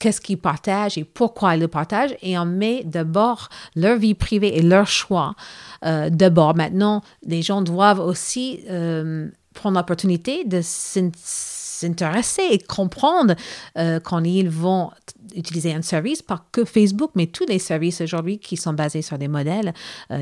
qu'est-ce 0.00 0.20
qu'ils 0.20 0.38
partagent 0.38 0.98
et 0.98 1.04
pourquoi 1.04 1.54
ils 1.54 1.60
le 1.60 1.68
partagent, 1.68 2.16
et 2.22 2.38
on 2.38 2.44
met 2.44 2.82
d'abord 2.84 3.48
leur 3.76 3.98
vie 3.98 4.14
privée 4.14 4.56
et 4.58 4.62
leur 4.62 4.86
choix 4.86 5.34
euh, 5.84 6.10
d'abord. 6.10 6.54
Maintenant, 6.54 7.02
les 7.24 7.42
gens 7.42 7.62
doivent 7.62 8.00
aussi 8.00 8.60
euh, 8.68 9.28
prendre 9.54 9.76
l'opportunité 9.78 10.44
de 10.44 10.60
s'intéresser 11.78 12.42
et 12.50 12.58
comprendre 12.58 13.34
euh, 13.76 14.00
quand 14.00 14.22
ils 14.24 14.50
vont 14.50 14.90
utiliser 15.34 15.74
un 15.74 15.82
service, 15.82 16.22
pas 16.22 16.44
que 16.52 16.64
Facebook, 16.64 17.10
mais 17.14 17.26
tous 17.26 17.44
les 17.46 17.58
services 17.58 18.00
aujourd'hui 18.00 18.38
qui 18.38 18.56
sont 18.56 18.72
basés 18.72 19.02
sur 19.02 19.18
des 19.18 19.28
modèles 19.28 19.74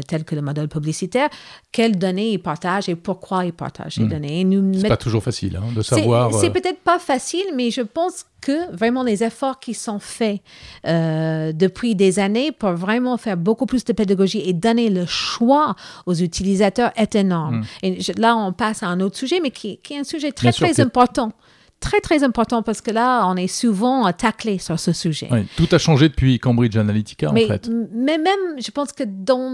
tels 0.09 0.25
que 0.25 0.35
le 0.35 0.43
modèle 0.43 0.69
publicitaire, 0.69 1.29
quelles 1.71 1.97
données 1.97 2.33
ils 2.33 2.43
partagent 2.43 2.89
et 2.89 2.97
pourquoi 2.97 3.45
ils 3.45 3.53
partagent 3.53 3.95
ces 3.95 4.03
hmm. 4.03 4.09
données. 4.09 4.47
C'est 4.81 4.89
pas 4.89 4.97
toujours 4.97 5.23
facile 5.23 5.57
hein, 5.57 5.73
de 5.75 5.83
savoir. 5.83 6.35
C'est 6.35 6.51
peut-être 6.51 6.81
pas 6.81 6.99
facile, 6.99 7.47
mais 7.55 7.71
je 7.71 7.83
pense 7.83 8.25
que 8.41 8.73
vraiment 8.75 9.03
les 9.03 9.25
efforts 9.25 9.59
qui 9.59 9.75
sont 9.75 9.99
faits 9.99 10.41
euh, 10.87 11.53
depuis 11.53 11.95
des 11.95 12.19
années 12.19 12.53
pour 12.53 12.73
vraiment 12.73 13.17
faire 13.17 13.37
beaucoup 13.37 13.67
plus 13.67 13.85
de 13.85 13.93
pédagogie 13.93 14.41
et 14.45 14.53
donner 14.53 14.89
le 14.89 15.05
choix 15.07 15.75
aux 16.07 16.15
utilisateurs 16.15 16.93
est 16.97 17.15
énorme. 17.15 17.59
Mm. 17.59 17.65
Et 17.83 17.99
là, 18.17 18.37
on 18.37 18.53
passe 18.53 18.83
à 18.83 18.87
un 18.87 19.01
autre 19.01 19.17
sujet, 19.17 19.41
mais 19.43 19.51
qui, 19.51 19.81
est 19.91 19.99
un 19.99 20.05
sujet 20.05 20.33
très, 20.33 20.53
très 20.53 20.81
important 20.81 21.33
très, 21.87 22.01
très 22.01 22.25
important 22.25 22.63
parce 22.63 22.81
que 22.81 22.91
là, 22.91 23.27
on 23.29 23.37
est 23.37 23.47
souvent 23.47 24.13
taclé 24.13 24.59
sur 24.59 24.79
ce 24.79 24.93
sujet. 24.93 25.29
Oui, 25.31 25.47
tout 25.57 25.69
a 25.71 25.79
changé 25.79 26.09
depuis 26.09 26.41
Cambridge 26.41 26.77
Analytica, 26.77 27.31
mais, 27.33 27.45
en 27.45 27.49
fait. 27.49 27.71
Mais 27.93 28.19
même, 28.19 28.61
je 28.61 28.71
pense 28.73 28.93
que 28.93 29.05
dans 29.05 29.53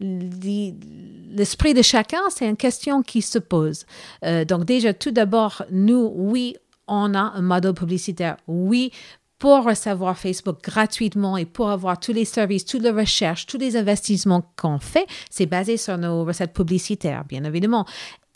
l'esprit 0.00 1.74
de 1.74 1.82
chacun, 1.82 2.20
c'est 2.30 2.48
une 2.48 2.56
question 2.56 3.02
qui 3.02 3.20
se 3.20 3.38
pose. 3.38 3.84
Euh, 4.24 4.46
donc 4.46 4.64
déjà, 4.64 4.94
tout 4.94 5.10
d'abord, 5.10 5.64
nous, 5.70 6.12
oui, 6.14 6.56
on 6.86 7.14
a 7.14 7.20
un 7.20 7.42
modèle 7.42 7.74
publicitaire. 7.74 8.38
Oui, 8.46 8.90
pour 9.38 9.64
recevoir 9.64 10.16
Facebook 10.16 10.62
gratuitement 10.62 11.36
et 11.36 11.44
pour 11.44 11.68
avoir 11.68 12.00
tous 12.00 12.14
les 12.14 12.24
services, 12.24 12.64
toutes 12.64 12.82
les 12.82 12.90
recherches, 12.90 13.44
tous 13.44 13.58
les 13.58 13.76
investissements 13.76 14.50
qu'on 14.56 14.78
fait, 14.78 15.06
c'est 15.28 15.46
basé 15.46 15.76
sur 15.76 15.98
nos 15.98 16.24
recettes 16.24 16.54
publicitaires, 16.54 17.24
bien 17.28 17.44
évidemment. 17.44 17.84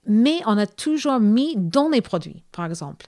Mais 0.07 0.41
on 0.47 0.59
a 0.59 0.67
toujours 0.67 1.21
mis 1.21 1.55
dans 1.57 1.89
les 1.89 2.01
produits, 2.01 2.43
par 2.53 2.67
exemple, 2.67 3.07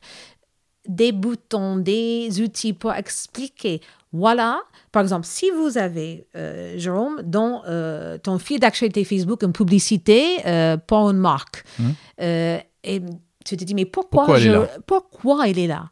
des 0.88 1.12
boutons, 1.12 1.76
des 1.76 2.40
outils 2.40 2.72
pour 2.72 2.92
expliquer. 2.92 3.80
Voilà, 4.12 4.60
par 4.92 5.02
exemple, 5.02 5.26
si 5.26 5.50
vous 5.50 5.76
avez, 5.76 6.26
euh, 6.36 6.78
Jérôme, 6.78 7.22
dans 7.24 7.62
euh, 7.66 8.16
ton 8.18 8.38
fil 8.38 8.60
d'actualité 8.60 9.04
Facebook 9.04 9.42
une 9.42 9.52
publicité 9.52 10.46
euh, 10.46 10.76
pour 10.76 11.10
une 11.10 11.18
marque, 11.18 11.64
mmh. 11.78 11.90
et 12.20 13.02
tu 13.44 13.56
te 13.56 13.64
dis, 13.64 13.74
mais 13.74 13.86
pourquoi, 13.86 14.26
pourquoi, 14.26 14.38
je, 14.38 14.50
il, 14.50 14.54
est 14.54 14.80
pourquoi 14.86 15.48
il 15.48 15.58
est 15.58 15.66
là? 15.66 15.90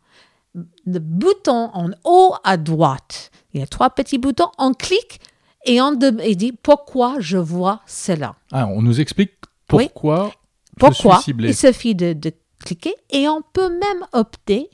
Le 0.55 0.99
bouton 0.99 1.71
en 1.73 1.91
haut 2.05 2.35
à 2.45 2.57
droite, 2.57 3.31
il 3.55 3.61
y 3.61 3.63
a 3.63 3.67
trois 3.67 3.91
petits 3.91 4.19
boutons, 4.19 4.51
on 4.59 4.73
clique 4.73 5.21
et 5.65 5.81
on 5.81 5.93
dit 5.93 6.53
pourquoi 6.63 7.17
je 7.19 7.39
vois 7.39 7.81
cela? 7.87 8.37
Ah, 8.53 8.67
on 8.67 8.83
nous 8.83 9.01
explique 9.01 9.33
Pourquoi 9.67 10.33
Pourquoi 10.79 11.21
Il 11.51 11.55
suffit 11.57 11.95
de, 11.95 12.13
de 12.13 12.33
cliquer 12.65 12.95
et 13.11 13.29
on 13.29 13.43
peut 13.43 13.69
même 13.71 14.07
opter 14.13 14.71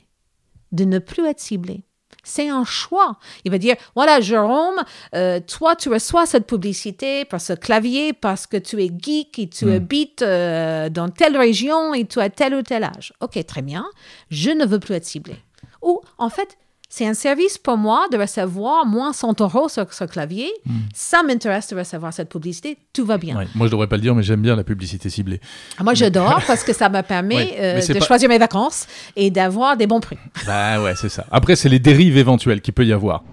de 0.71 0.85
ne 0.85 0.99
plus 0.99 1.25
être 1.27 1.39
ciblé. 1.39 1.83
C'est 2.23 2.49
un 2.49 2.63
choix. 2.65 3.17
Il 3.45 3.49
va 3.51 3.57
dire, 3.57 3.75
voilà, 3.95 4.19
Jérôme, 4.21 4.75
euh, 5.15 5.39
toi, 5.39 5.75
tu 5.75 5.89
reçois 5.89 6.25
cette 6.25 6.45
publicité 6.45 7.25
par 7.25 7.41
ce 7.41 7.53
clavier 7.53 8.13
parce 8.13 8.45
que 8.45 8.57
tu 8.57 8.83
es 8.83 8.91
geek 8.95 9.39
et 9.39 9.49
tu 9.49 9.65
Hmm. 9.65 9.69
habites 9.71 10.21
euh, 10.21 10.89
dans 10.89 11.09
telle 11.09 11.37
région 11.37 11.93
et 11.93 12.05
tu 12.05 12.19
as 12.19 12.29
tel 12.29 12.53
ou 12.53 12.61
tel 12.61 12.83
âge. 12.83 13.13
OK, 13.21 13.43
très 13.45 13.61
bien. 13.61 13.85
Je 14.29 14.51
ne 14.51 14.65
veux 14.65 14.79
plus 14.79 14.93
être 14.95 15.05
ciblé. 15.05 15.35
Ou, 15.81 16.01
en 16.17 16.29
fait, 16.29 16.57
c'est 16.91 17.05
un 17.07 17.13
service 17.13 17.57
pour 17.59 17.77
moi 17.77 18.07
de 18.11 18.17
recevoir 18.17 18.85
moins 18.85 19.13
100 19.13 19.41
euros 19.41 19.69
sur 19.69 19.93
ce 19.93 20.03
clavier. 20.05 20.49
Ça 20.93 21.21
m'intéresse 21.21 21.67
de 21.69 21.77
recevoir 21.77 22.11
cette 22.13 22.29
publicité. 22.29 22.77
Tout 22.93 23.05
va 23.05 23.17
bien. 23.19 23.37
Ouais, 23.37 23.47
Moi, 23.53 23.67
je 23.67 23.71
devrais 23.71 23.85
pas 23.87 23.95
le 23.95 24.01
dire, 24.01 24.15
mais 24.15 24.23
j'aime 24.23 24.41
bien 24.41 24.55
la 24.55 24.63
publicité 24.63 25.09
ciblée. 25.09 25.39
Moi, 25.81 25.93
j'adore 25.93 26.41
parce 26.47 26.63
que 26.63 26.73
ça 26.73 26.89
me 26.89 27.01
permet 27.01 27.35
Ouais, 27.35 27.55
euh, 27.59 27.81
de 27.87 27.99
pas- 27.99 28.05
choisir 28.05 28.27
mes 28.27 28.39
vacances 28.39 28.87
et 29.15 29.29
d'avoir 29.29 29.77
des 29.77 29.85
bons 29.85 29.99
prix. 29.99 30.17
Bah 30.47 30.81
ouais, 30.81 30.95
c'est 30.95 31.09
ça. 31.09 31.25
Après, 31.31 31.55
c'est 31.55 31.69
les 31.69 31.79
dérives 31.79 32.17
éventuelles 32.17 32.59
qu'il 32.61 32.73
peut 32.73 32.85
y 32.85 32.91
avoir. 32.91 33.23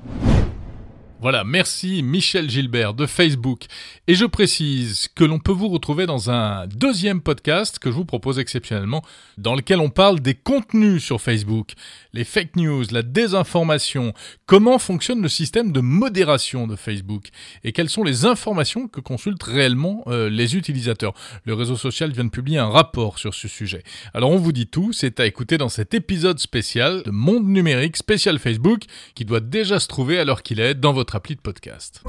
Voilà, 1.19 1.45
merci 1.45 2.03
Michel 2.03 2.51
Gilbert 2.51 2.93
de 2.93 3.07
Facebook. 3.07 3.65
Et 4.07 4.15
je 4.15 4.27
précise 4.27 5.09
que 5.15 5.25
l'on 5.25 5.39
peut 5.39 5.51
vous 5.51 5.69
retrouver 5.69 6.05
dans 6.05 6.31
un 6.31 6.67
deuxième 6.67 7.23
podcast 7.23 7.79
que 7.79 7.91
je 7.91 7.97
vous 7.97 8.05
propose 8.05 8.39
exceptionnellement, 8.39 9.03
dans 9.39 9.55
lequel 9.55 9.81
on 9.81 9.89
parle 9.89 10.21
des 10.21 10.35
contenus 10.35 11.03
sur 11.03 11.23
Facebook, 11.23 11.73
les 12.13 12.25
fake 12.25 12.57
news, 12.57 12.85
la 12.91 13.03
désinformation, 13.03 14.13
comment 14.45 14.79
fonctionne 14.79 15.23
le 15.23 15.31
système 15.31 15.73
de 15.73 15.81
modération 15.81 16.67
de 16.67 16.77
Facebook 16.77 17.29
et 17.65 17.73
quelles 17.73 17.89
sont 17.89 18.05
les 18.05 18.27
informations 18.27 18.87
que 18.87 19.01
consultent 19.01 19.43
réellement 19.43 20.05
euh, 20.09 20.29
les 20.29 20.55
utilisateurs. 20.55 21.15
Le 21.45 21.55
réseau 21.55 21.77
social 21.77 22.13
vient 22.13 22.25
de 22.25 22.31
publier 22.31 22.59
un 22.59 22.69
rapport 22.69 23.19
sur 23.19 23.33
ce 23.33 23.49
sujet. 23.49 23.83
Alors 24.13 24.33
on 24.33 24.39
vous 24.39 24.53
dit 24.53 24.67
tout, 24.67 24.93
c'est 24.93 25.19
à 25.19 25.27
écouter 25.27 25.57
dans 25.57 25.71
cet 25.71 25.95
épisode 25.95 26.39
spécial 26.39 27.03
de 27.05 27.11
Monde 27.11 27.49
numérique 27.49 27.97
spécial 27.97 28.39
Facebook 28.39 28.83
qui 29.15 29.25
doit 29.25 29.41
déjà 29.41 29.81
se 29.81 29.89
trouver 29.89 30.19
alors 30.19 30.43
qu'il 30.43 30.61
est 30.61 30.75
dans 30.75 30.93
votre 30.93 31.06
appli 31.15 31.35
de 31.35 31.41
podcast. 31.41 32.03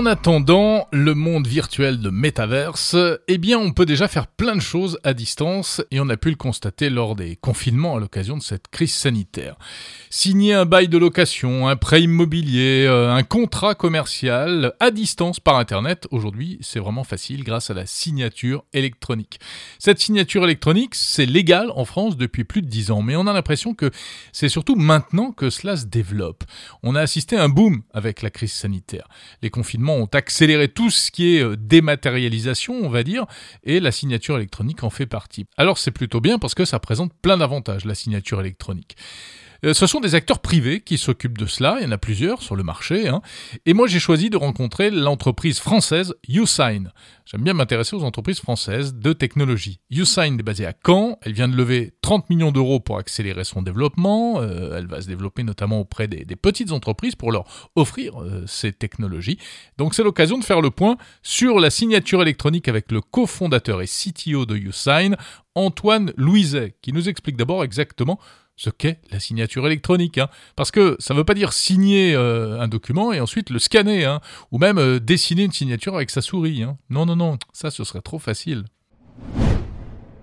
En 0.00 0.06
attendant 0.06 0.88
le 0.92 1.14
monde 1.14 1.46
virtuel 1.46 2.00
de 2.00 2.08
Metaverse, 2.08 2.96
eh 3.28 3.36
bien 3.36 3.58
on 3.58 3.72
peut 3.72 3.84
déjà 3.84 4.08
faire 4.08 4.28
plein 4.28 4.56
de 4.56 4.60
choses 4.62 4.98
à 5.04 5.12
distance 5.12 5.82
et 5.90 6.00
on 6.00 6.08
a 6.08 6.16
pu 6.16 6.30
le 6.30 6.36
constater 6.36 6.88
lors 6.88 7.14
des 7.14 7.36
confinements 7.36 7.96
à 7.96 8.00
l'occasion 8.00 8.38
de 8.38 8.42
cette 8.42 8.68
crise 8.68 8.94
sanitaire. 8.94 9.56
Signer 10.08 10.54
un 10.54 10.64
bail 10.64 10.88
de 10.88 10.96
location, 10.96 11.68
un 11.68 11.76
prêt 11.76 12.00
immobilier, 12.00 12.86
euh, 12.88 13.12
un 13.12 13.22
contrat 13.22 13.74
commercial 13.74 14.72
à 14.80 14.90
distance 14.90 15.38
par 15.38 15.56
internet, 15.56 16.08
aujourd'hui 16.10 16.56
c'est 16.62 16.80
vraiment 16.80 17.04
facile 17.04 17.44
grâce 17.44 17.68
à 17.68 17.74
la 17.74 17.84
signature 17.84 18.64
électronique. 18.72 19.38
Cette 19.78 19.98
signature 19.98 20.44
électronique, 20.44 20.94
c'est 20.94 21.26
légal 21.26 21.70
en 21.76 21.84
France 21.84 22.16
depuis 22.16 22.44
plus 22.44 22.62
de 22.62 22.68
10 22.68 22.90
ans, 22.90 23.02
mais 23.02 23.16
on 23.16 23.26
a 23.26 23.34
l'impression 23.34 23.74
que 23.74 23.90
c'est 24.32 24.48
surtout 24.48 24.76
maintenant 24.76 25.30
que 25.30 25.50
cela 25.50 25.76
se 25.76 25.84
développe. 25.84 26.44
On 26.82 26.94
a 26.94 27.02
assisté 27.02 27.36
à 27.36 27.44
un 27.44 27.50
boom 27.50 27.82
avec 27.92 28.22
la 28.22 28.30
crise 28.30 28.52
sanitaire. 28.52 29.06
Les 29.42 29.50
confinements 29.50 29.90
ont 30.00 30.08
accéléré 30.12 30.68
tout 30.68 30.90
ce 30.90 31.10
qui 31.10 31.36
est 31.36 31.42
euh, 31.42 31.56
dématérialisation, 31.56 32.74
on 32.74 32.88
va 32.88 33.02
dire, 33.02 33.26
et 33.64 33.80
la 33.80 33.92
signature 33.92 34.36
électronique 34.36 34.82
en 34.82 34.90
fait 34.90 35.06
partie. 35.06 35.46
Alors 35.56 35.78
c'est 35.78 35.90
plutôt 35.90 36.20
bien 36.20 36.38
parce 36.38 36.54
que 36.54 36.64
ça 36.64 36.78
présente 36.78 37.12
plein 37.22 37.36
d'avantages, 37.36 37.84
la 37.84 37.94
signature 37.94 38.40
électronique. 38.40 38.96
Euh, 39.64 39.74
Ce 39.74 39.86
sont 39.86 40.00
des 40.00 40.14
acteurs 40.14 40.40
privés 40.40 40.80
qui 40.80 40.98
s'occupent 40.98 41.38
de 41.38 41.46
cela, 41.46 41.76
il 41.80 41.84
y 41.84 41.86
en 41.86 41.92
a 41.92 41.98
plusieurs 41.98 42.42
sur 42.42 42.56
le 42.56 42.62
marché, 42.62 43.08
hein. 43.08 43.22
et 43.66 43.74
moi 43.74 43.86
j'ai 43.86 44.00
choisi 44.00 44.30
de 44.30 44.36
rencontrer 44.36 44.90
l'entreprise 44.90 45.58
française 45.58 46.14
YouSign. 46.28 46.92
J'aime 47.26 47.42
bien 47.42 47.54
m'intéresser 47.54 47.94
aux 47.94 48.02
entreprises 48.02 48.40
françaises 48.40 48.94
de 48.94 49.12
technologie. 49.12 49.80
YouSign 49.90 50.38
est 50.38 50.42
basée 50.42 50.66
à 50.66 50.74
Caen, 50.84 51.18
elle 51.22 51.32
vient 51.32 51.48
de 51.48 51.56
lever 51.56 51.92
30 52.02 52.28
millions 52.30 52.52
d'euros 52.52 52.80
pour 52.80 52.98
accélérer 52.98 53.44
son 53.44 53.62
développement, 53.62 54.40
Euh, 54.40 54.78
elle 54.78 54.86
va 54.86 55.00
se 55.00 55.06
développer 55.06 55.42
notamment 55.42 55.80
auprès 55.80 56.08
des, 56.08 56.24
petites 56.36 56.72
entreprises 56.72 57.14
pour 57.14 57.32
leur 57.32 57.44
offrir 57.76 58.20
euh, 58.20 58.44
ces 58.46 58.72
technologies. 58.72 59.38
Donc 59.78 59.94
c'est 59.94 60.02
l'occasion 60.02 60.38
de 60.38 60.44
faire 60.44 60.60
le 60.60 60.70
point 60.70 60.96
sur 61.22 61.60
la 61.60 61.70
signature 61.70 62.22
électronique 62.22 62.68
avec 62.68 62.90
le 62.92 63.00
cofondateur 63.00 63.82
et 63.82 63.86
CTO 63.86 64.46
de 64.46 64.56
YouSign, 64.56 65.16
Antoine 65.54 66.12
Louiset, 66.16 66.76
qui 66.82 66.92
nous 66.92 67.08
explique 67.08 67.36
d'abord 67.36 67.64
exactement 67.64 68.18
ce 68.60 68.68
qu'est 68.68 68.98
la 69.10 69.20
signature 69.20 69.66
électronique. 69.66 70.18
hein. 70.18 70.28
Parce 70.54 70.70
que 70.70 70.96
ça 70.98 71.14
ne 71.14 71.18
veut 71.18 71.24
pas 71.24 71.32
dire 71.32 71.54
signer 71.54 72.14
euh, 72.14 72.60
un 72.60 72.68
document 72.68 73.10
et 73.10 73.18
ensuite 73.18 73.48
le 73.48 73.58
scanner, 73.58 74.04
hein, 74.04 74.20
ou 74.52 74.58
même 74.58 74.76
euh, 74.76 75.00
dessiner 75.00 75.44
une 75.44 75.52
signature 75.52 75.94
avec 75.94 76.10
sa 76.10 76.20
souris. 76.20 76.62
hein. 76.62 76.76
Non, 76.90 77.06
non, 77.06 77.16
non, 77.16 77.38
ça 77.54 77.70
ce 77.70 77.84
serait 77.84 78.02
trop 78.02 78.18
facile. 78.18 78.64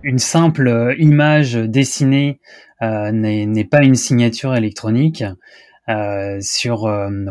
une 0.04 0.20
simple 0.20 0.68
euh, 0.68 0.94
image 0.98 1.54
dessinée 1.54 2.38
n'est 2.80 3.68
pas 3.68 3.82
une 3.82 3.96
signature 3.96 4.54
électronique 4.54 5.24
sur 6.40 6.80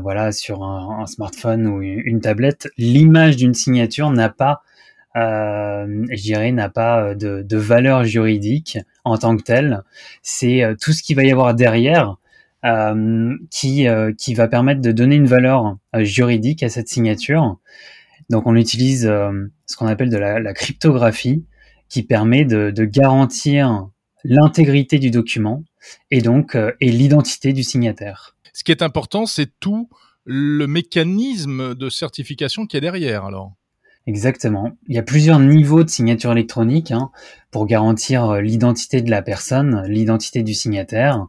voilà 0.02 0.32
sur 0.34 0.62
un, 0.64 1.06
smartphone 1.06 1.68
ou 1.68 1.82
une, 1.82 2.20
tablette. 2.20 2.68
L'image 2.78 3.38
d'une 3.38 3.54
signature 3.54 4.12
n'a 4.12 4.28
pas, 4.28 4.62
je 5.20 6.22
dirais, 6.22 6.52
n'a 6.52 6.70
pas 6.70 7.16
de, 7.16 7.42
de 7.42 7.58
valeur 7.58 8.04
juridique 8.04 8.78
en 9.04 9.18
tant 9.18 9.36
que 9.38 9.44
telle. 9.44 9.84
C'est 10.22 10.64
euh, 10.64 10.76
tout 10.80 10.94
ce 10.94 11.02
qu'il 11.02 11.16
va 11.16 11.24
y 11.24 11.32
avoir 11.32 11.56
derrière 11.56 12.18
euh, 12.66 13.36
qui 13.52 13.88
euh, 13.88 14.14
qui 14.14 14.34
va 14.34 14.48
permettre 14.48 14.82
de 14.82 14.92
donner 14.92 15.16
une 15.16 15.28
valeur 15.28 15.78
euh, 15.96 16.04
juridique 16.04 16.64
à 16.64 16.70
cette 16.70 16.88
signature. 16.88 17.58
Donc 18.30 18.46
on 18.48 18.56
utilise 18.56 19.06
euh, 19.06 19.32
ce 19.66 19.78
qu'on 19.78 19.88
appelle 19.88 20.10
de 20.10 20.18
la, 20.18 20.54
cryptographie 20.54 21.46
qui 21.90 22.04
permet 22.04 22.44
de, 22.44 22.72
garantir 22.84 23.88
l'intégrité 24.24 25.00
du 25.00 25.12
document 25.12 25.64
et 26.12 26.22
donc 26.22 26.56
euh, 26.56 26.74
et 26.82 26.92
l'identité 26.92 27.54
du 27.54 27.64
signataire. 27.64 28.36
Ce 28.54 28.64
qui 28.64 28.72
est 28.72 28.82
important, 28.82 29.26
c'est 29.26 29.52
tout 29.60 29.90
le 30.26 30.68
mécanisme 30.68 31.76
de 31.76 31.90
certification 31.90 32.66
qui 32.66 32.76
est 32.76 32.82
derrière, 32.82 33.24
alors. 33.24 33.54
Exactement. 34.08 34.72
Il 34.88 34.96
y 34.96 34.98
a 34.98 35.04
plusieurs 35.04 35.38
niveaux 35.38 35.84
de 35.84 35.90
signature 35.90 36.32
électronique 36.32 36.92
hein, 36.92 37.12
pour 37.52 37.68
garantir 37.68 38.30
euh, 38.30 38.42
l'identité 38.42 39.02
de 39.02 39.12
la 39.12 39.22
personne, 39.22 39.84
l'identité 39.86 40.44
du 40.44 40.54
signataire. 40.54 41.28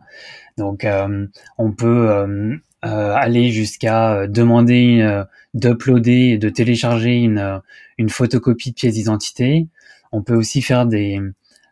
Donc, 0.57 0.85
euh, 0.85 1.27
on 1.59 1.73
peut 1.73 2.09
euh, 2.09 2.57
aller 2.83 3.51
jusqu'à 3.51 4.29
demander 4.29 5.23
d'uploader 5.55 6.31
et 6.35 6.39
de 6.39 6.49
télécharger 6.49 7.17
une, 7.17 8.09
photocopie 8.09 8.71
de 8.71 8.75
pièce 8.77 8.95
d'identité. 8.95 9.67
On 10.13 10.23
peut 10.23 10.37
aussi 10.37 10.63
faire 10.63 10.87
des, 10.87 11.21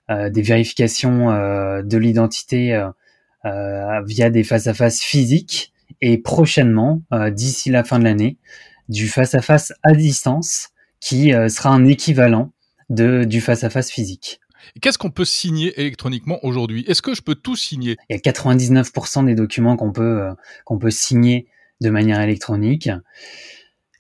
vérifications 0.08 1.30
de 1.82 1.96
l'identité 1.98 2.80
via 3.44 4.30
des 4.30 4.44
face-à-face 4.44 5.00
physiques 5.00 5.72
et 6.00 6.18
prochainement, 6.18 7.02
d'ici 7.30 7.70
la 7.70 7.82
fin 7.82 7.98
de 7.98 8.04
l'année, 8.04 8.36
du 8.88 9.08
face-à-face 9.08 9.72
à 9.82 9.94
distance 9.94 10.70
qui 11.00 11.32
euh, 11.32 11.48
sera 11.48 11.70
un 11.70 11.85
équivalent 11.87 12.52
de, 12.90 13.24
du 13.24 13.40
face-à-face 13.40 13.90
physique. 13.90 14.40
Qu'est-ce 14.80 14.98
qu'on 14.98 15.11
peut 15.11 15.24
signer 15.24 15.78
électroniquement 15.80 16.38
aujourd'hui? 16.44 16.85
Est-ce 16.88 17.02
que 17.02 17.14
je 17.14 17.22
peux 17.22 17.35
tout 17.35 17.56
signer? 17.56 17.96
Il 18.09 18.16
y 18.16 18.18
a 18.18 18.32
99% 18.32 19.24
des 19.26 19.35
documents 19.35 19.76
qu'on 19.76 19.92
peut, 19.92 20.22
euh, 20.22 20.32
qu'on 20.64 20.78
peut 20.78 20.90
signer 20.90 21.46
de 21.80 21.90
manière 21.90 22.20
électronique. 22.20 22.90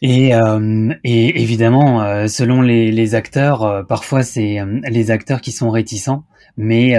Et, 0.02 0.34
euh, 0.34 0.92
et 1.04 1.40
évidemment, 1.40 2.02
euh, 2.02 2.26
selon 2.26 2.60
les, 2.60 2.92
les 2.92 3.14
acteurs, 3.14 3.62
euh, 3.62 3.82
parfois 3.82 4.22
c'est 4.22 4.60
euh, 4.60 4.80
les 4.88 5.10
acteurs 5.10 5.40
qui 5.40 5.52
sont 5.52 5.70
réticents, 5.70 6.24
mais 6.56 6.96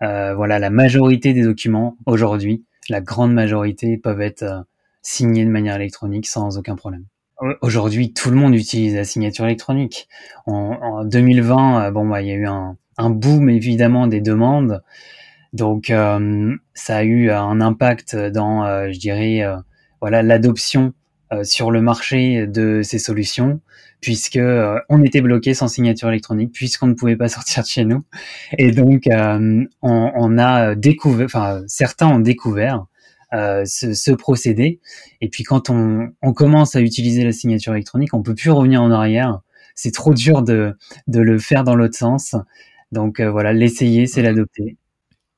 voilà, 0.00 0.58
la 0.58 0.70
majorité 0.70 1.32
des 1.32 1.42
documents 1.42 1.96
aujourd'hui, 2.06 2.64
la 2.88 3.00
grande 3.00 3.32
majorité 3.32 3.96
peuvent 3.96 4.20
être 4.20 4.64
signés 5.00 5.44
de 5.44 5.50
manière 5.50 5.76
électronique 5.76 6.26
sans 6.26 6.58
aucun 6.58 6.76
problème. 6.76 7.04
Au- 7.42 7.54
Aujourd'hui, 7.60 8.12
tout 8.12 8.30
le 8.30 8.36
monde 8.36 8.54
utilise 8.54 8.94
la 8.94 9.04
signature 9.04 9.44
électronique. 9.44 10.08
En, 10.46 10.78
en 10.80 11.04
2020, 11.04 11.86
euh, 11.86 11.90
bon, 11.90 12.08
bah, 12.08 12.22
il 12.22 12.28
y 12.28 12.30
a 12.30 12.34
eu 12.34 12.46
un, 12.46 12.76
boom 13.10 13.50
évidemment 13.50 14.06
des 14.06 14.20
demandes. 14.20 14.82
Donc, 15.52 15.90
euh, 15.90 16.54
ça 16.74 16.98
a 16.98 17.02
eu 17.04 17.30
un 17.30 17.60
impact 17.60 18.16
dans, 18.16 18.64
euh, 18.64 18.90
je 18.92 18.98
dirais, 18.98 19.42
euh, 19.42 19.56
voilà, 20.00 20.22
l'adoption 20.22 20.94
euh, 21.32 21.44
sur 21.44 21.70
le 21.72 21.82
marché 21.82 22.46
de 22.46 22.82
ces 22.82 22.98
solutions, 23.00 23.60
puisque 24.00 24.36
euh, 24.36 24.78
on 24.88 25.02
était 25.02 25.20
bloqué 25.20 25.54
sans 25.54 25.68
signature 25.68 26.08
électronique, 26.10 26.52
puisqu'on 26.52 26.86
ne 26.88 26.94
pouvait 26.94 27.16
pas 27.16 27.28
sortir 27.38 27.64
de 27.64 27.68
chez 27.68 27.84
nous. 27.84 28.04
Et 28.58 28.72
donc, 28.72 29.08
euh, 29.08 29.64
on, 29.82 30.12
on 30.14 30.38
a 30.38 30.74
découvert, 30.76 31.26
enfin, 31.26 31.62
certains 31.66 32.08
ont 32.08 32.20
découvert 32.20 32.86
euh, 33.32 33.64
ce, 33.64 33.94
ce 33.94 34.10
procédé. 34.12 34.80
Et 35.20 35.28
puis, 35.28 35.44
quand 35.44 35.70
on, 35.70 36.10
on 36.22 36.32
commence 36.32 36.76
à 36.76 36.80
utiliser 36.80 37.24
la 37.24 37.32
signature 37.32 37.74
électronique, 37.74 38.14
on 38.14 38.22
peut 38.22 38.34
plus 38.34 38.50
revenir 38.50 38.82
en 38.82 38.90
arrière. 38.90 39.40
C'est 39.74 39.92
trop 39.92 40.14
dur 40.14 40.42
de, 40.42 40.76
de 41.06 41.20
le 41.20 41.38
faire 41.38 41.64
dans 41.64 41.74
l'autre 41.74 41.96
sens. 41.96 42.36
Donc 42.90 43.20
euh, 43.20 43.30
voilà, 43.30 43.52
l'essayer, 43.52 44.06
c'est 44.06 44.22
l'adopter. 44.22 44.76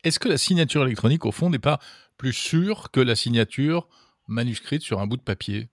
Est-ce 0.02 0.18
que 0.18 0.28
la 0.28 0.38
signature 0.38 0.85
électronique, 0.85 1.24
au 1.24 1.30
fond, 1.30 1.50
n'est 1.50 1.59
pas 1.59 1.78
plus 2.18 2.33
sûre 2.33 2.90
que 2.90 3.00
la 3.00 3.14
signature 3.14 3.88
manuscrite 4.26 4.83
sur 4.83 5.00
un 5.00 5.07
bout 5.07 5.16
de 5.16 5.22
papier? 5.22 5.68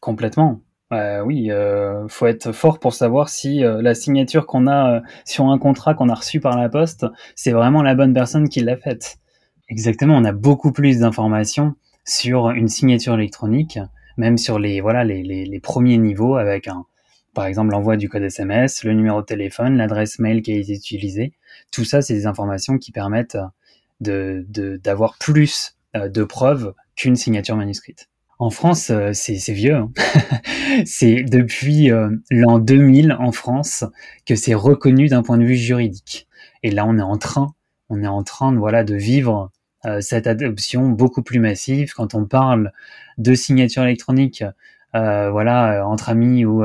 Complètement. 0.00 0.60
Euh, 0.92 1.22
oui, 1.22 1.50
euh, 1.50 2.06
faut 2.08 2.26
être 2.26 2.52
fort 2.52 2.78
pour 2.78 2.92
savoir 2.92 3.28
si 3.28 3.64
euh, 3.64 3.80
la 3.80 3.94
signature 3.94 4.46
qu'on 4.46 4.66
a 4.66 4.96
euh, 4.96 5.00
sur 5.24 5.46
un 5.46 5.58
contrat 5.58 5.94
qu'on 5.94 6.08
a 6.08 6.14
reçu 6.14 6.40
par 6.40 6.58
la 6.58 6.68
poste, 6.68 7.06
c'est 7.34 7.52
vraiment 7.52 7.82
la 7.82 7.94
bonne 7.94 8.12
personne 8.12 8.48
qui 8.48 8.60
l'a 8.60 8.76
faite. 8.76 9.16
Exactement, 9.68 10.16
on 10.16 10.24
a 10.24 10.32
beaucoup 10.32 10.72
plus 10.72 10.98
d'informations 10.98 11.74
sur 12.04 12.50
une 12.50 12.68
signature 12.68 13.14
électronique, 13.14 13.78
même 14.16 14.36
sur 14.36 14.58
les 14.58 14.80
voilà 14.80 15.04
les, 15.04 15.22
les, 15.22 15.60
premiers 15.60 15.96
niveaux 15.96 16.36
avec 16.36 16.68
un 16.68 16.84
par 17.32 17.46
exemple 17.46 17.72
l'envoi 17.72 17.96
du 17.96 18.08
code 18.08 18.22
SMS, 18.22 18.84
le 18.84 18.92
numéro 18.92 19.20
de 19.22 19.26
téléphone, 19.26 19.76
l'adresse 19.76 20.18
mail 20.18 20.42
qui 20.42 20.52
a 20.52 20.56
été 20.56 20.74
utilisée. 20.74 21.32
Tout 21.72 21.84
ça, 21.84 22.02
c'est 22.02 22.14
des 22.14 22.26
informations 22.26 22.78
qui 22.78 22.92
permettent 22.92 23.38
de 24.00 24.46
d'avoir 24.82 25.16
plus 25.18 25.76
de 25.94 26.24
preuves 26.24 26.74
qu'une 26.96 27.16
signature 27.16 27.56
manuscrite. 27.56 28.08
En 28.38 28.50
France, 28.50 28.90
euh, 28.90 29.12
c'est 29.12 29.52
vieux. 29.52 29.74
Hein. 29.74 29.92
c'est 30.86 31.22
depuis 31.22 31.90
euh, 31.90 32.10
l'an 32.30 32.58
2000 32.58 33.16
en 33.18 33.32
France 33.32 33.84
que 34.26 34.34
c'est 34.34 34.54
reconnu 34.54 35.06
d'un 35.06 35.22
point 35.22 35.38
de 35.38 35.44
vue 35.44 35.56
juridique. 35.56 36.26
Et 36.62 36.70
là, 36.70 36.84
on 36.86 36.98
est 36.98 37.02
en 37.02 37.16
train, 37.16 37.54
on 37.90 38.02
est 38.02 38.08
en 38.08 38.22
train 38.22 38.52
de 38.52 38.58
voilà 38.58 38.84
de 38.84 38.94
vivre 38.94 39.50
euh, 39.86 40.00
cette 40.00 40.26
adoption 40.26 40.88
beaucoup 40.88 41.22
plus 41.22 41.40
massive. 41.40 41.92
Quand 41.94 42.14
on 42.14 42.24
parle 42.24 42.72
de 43.18 43.34
signature 43.34 43.82
électronique, 43.82 44.44
voilà, 44.92 45.84
entre 45.88 46.08
amis 46.08 46.44
ou 46.44 46.62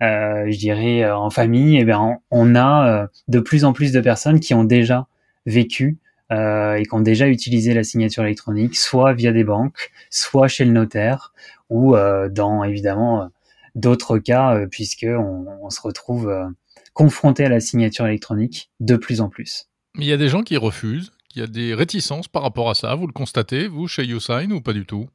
je 0.00 0.58
dirais 0.58 1.08
en 1.08 1.30
famille, 1.30 1.78
eh 1.78 1.84
bien, 1.84 2.18
on, 2.32 2.56
a 2.56 3.08
de 3.28 3.38
plus 3.38 3.64
en 3.64 3.72
plus 3.72 3.92
de 3.92 4.00
personnes 4.00 4.40
qui 4.40 4.54
ont 4.54 4.64
déjà 4.64 5.06
vécu 5.46 5.98
euh, 6.32 6.76
et 6.76 6.84
qui 6.84 6.94
ont 6.94 7.00
déjà 7.00 7.28
utilisé 7.28 7.74
la 7.74 7.84
signature 7.84 8.24
électronique, 8.24 8.76
soit 8.76 9.12
via 9.12 9.32
des 9.32 9.44
banques, 9.44 9.92
soit 10.10 10.48
chez 10.48 10.64
le 10.64 10.72
notaire, 10.72 11.34
ou 11.70 11.96
euh, 11.96 12.28
dans 12.28 12.64
évidemment 12.64 13.22
euh, 13.22 13.26
d'autres 13.74 14.18
cas, 14.18 14.54
euh, 14.54 14.66
puisque 14.66 15.06
on, 15.06 15.68
se 15.70 15.80
retrouve 15.80 16.28
euh, 16.28 16.46
confronté 16.94 17.44
à 17.44 17.48
la 17.48 17.60
signature 17.60 18.06
électronique 18.06 18.70
de 18.80 18.96
plus 18.96 19.20
en 19.20 19.28
plus. 19.28 19.68
Il 19.96 20.04
y 20.04 20.12
a 20.12 20.16
des 20.16 20.28
gens 20.28 20.42
qui 20.42 20.56
refusent, 20.56 21.12
il 21.34 21.40
y 21.40 21.42
a 21.42 21.46
des 21.46 21.74
réticences 21.74 22.28
par 22.28 22.42
rapport 22.42 22.70
à 22.70 22.74
ça. 22.74 22.94
Vous 22.94 23.06
le 23.06 23.12
constatez, 23.12 23.68
vous, 23.68 23.86
chez 23.86 24.04
YouSign, 24.04 24.52
ou 24.52 24.60
pas 24.60 24.72
du 24.72 24.86
tout? 24.86 25.08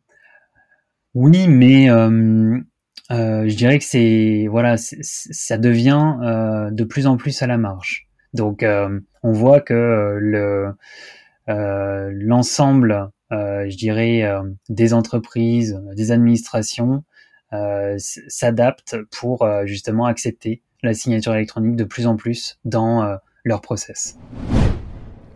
Oui, 1.13 1.47
mais 1.47 1.89
euh, 1.89 2.61
je 3.09 3.55
dirais 3.55 3.79
que 3.79 3.85
c'est 3.85 4.47
voilà, 4.49 4.75
ça 4.77 5.57
devient 5.57 6.15
de 6.71 6.83
plus 6.83 7.07
en 7.07 7.17
plus 7.17 7.41
à 7.41 7.47
la 7.47 7.57
marge. 7.57 8.09
Donc, 8.33 8.63
euh, 8.63 8.99
on 9.23 9.31
voit 9.31 9.61
que 9.61 9.73
euh, 9.73 10.19
le 10.19 10.73
euh, 11.49 12.11
l'ensemble, 12.13 13.09
je 13.31 13.75
dirais, 13.75 14.23
des 14.69 14.93
entreprises, 14.93 15.81
des 15.95 16.11
administrations 16.11 17.03
s'adaptent 17.97 18.97
pour 19.11 19.47
justement 19.65 20.05
accepter 20.05 20.61
la 20.83 20.93
signature 20.93 21.33
électronique 21.33 21.75
de 21.75 21.83
plus 21.83 22.05
en 22.05 22.17
plus 22.17 22.59
dans 22.65 23.17
leur 23.43 23.61
process. 23.61 24.17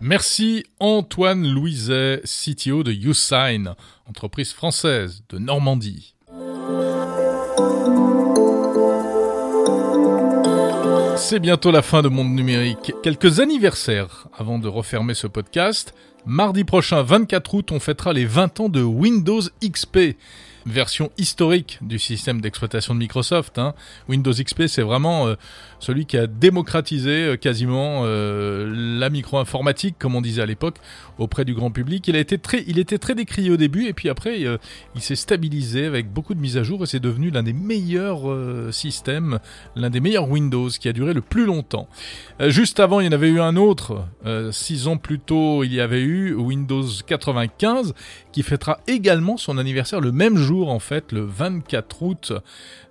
Merci 0.05 0.65
Antoine 0.81 1.47
Louiset, 1.47 2.23
CTO 2.25 2.83
de 2.83 2.91
YouSign, 2.91 3.73
entreprise 4.05 4.51
française 4.51 5.23
de 5.29 5.37
Normandie. 5.37 6.13
C'est 11.15 11.39
bientôt 11.39 11.71
la 11.71 11.81
fin 11.81 12.01
de 12.01 12.09
Monde 12.09 12.35
Numérique. 12.35 12.91
Quelques 13.01 13.39
anniversaires 13.39 14.27
avant 14.37 14.59
de 14.59 14.67
refermer 14.67 15.13
ce 15.13 15.27
podcast. 15.27 15.95
Mardi 16.25 16.65
prochain, 16.65 17.01
24 17.01 17.53
août, 17.53 17.71
on 17.71 17.79
fêtera 17.79 18.11
les 18.11 18.25
20 18.25 18.59
ans 18.59 18.69
de 18.69 18.83
Windows 18.83 19.43
XP 19.63 20.17
version 20.65 21.11
historique 21.17 21.79
du 21.81 21.99
système 21.99 22.41
d'exploitation 22.41 22.93
de 22.93 22.99
Microsoft. 22.99 23.57
Hein. 23.59 23.73
Windows 24.07 24.31
XP, 24.31 24.67
c'est 24.67 24.81
vraiment 24.81 25.27
euh, 25.27 25.35
celui 25.79 26.05
qui 26.05 26.17
a 26.17 26.27
démocratisé 26.27 27.11
euh, 27.11 27.35
quasiment 27.37 28.03
euh, 28.05 28.99
la 28.99 29.09
micro-informatique, 29.09 29.95
comme 29.99 30.15
on 30.15 30.21
disait 30.21 30.41
à 30.41 30.45
l'époque, 30.45 30.77
auprès 31.17 31.45
du 31.45 31.53
grand 31.53 31.71
public. 31.71 32.07
Il, 32.07 32.15
a 32.15 32.19
été 32.19 32.37
très, 32.37 32.63
il 32.67 32.79
était 32.79 32.97
très 32.97 33.15
décrié 33.15 33.51
au 33.51 33.57
début, 33.57 33.87
et 33.87 33.93
puis 33.93 34.09
après, 34.09 34.41
il 34.95 35.01
s'est 35.01 35.15
stabilisé 35.15 35.85
avec 35.85 36.11
beaucoup 36.11 36.33
de 36.33 36.39
mises 36.39 36.57
à 36.57 36.63
jour, 36.63 36.83
et 36.83 36.85
c'est 36.85 36.99
devenu 36.99 37.29
l'un 37.29 37.43
des 37.43 37.53
meilleurs 37.53 38.21
systèmes, 38.73 39.39
l'un 39.75 39.89
des 39.89 39.99
meilleurs 39.99 40.27
Windows, 40.29 40.69
qui 40.69 40.87
a 40.87 40.93
duré 40.93 41.13
le 41.13 41.21
plus 41.21 41.45
longtemps. 41.45 41.87
juste 42.47 42.79
avant, 42.79 42.99
il 42.99 43.05
y 43.05 43.09
en 43.09 43.11
avait 43.11 43.29
eu 43.29 43.39
un 43.39 43.55
autre, 43.55 44.07
six 44.51 44.87
ans 44.87 44.97
plus 44.97 45.19
tôt, 45.19 45.63
il 45.63 45.73
y 45.73 45.81
avait 45.81 46.01
eu 46.01 46.33
Windows 46.33 46.85
95, 47.05 47.93
qui 48.31 48.41
fêtera 48.41 48.79
également 48.87 49.37
son 49.37 49.57
anniversaire 49.57 50.01
le 50.01 50.11
même 50.11 50.37
jour, 50.37 50.52
en 50.61 50.79
fait, 50.79 51.11
le 51.11 51.21
24 51.21 52.03
août. 52.03 52.33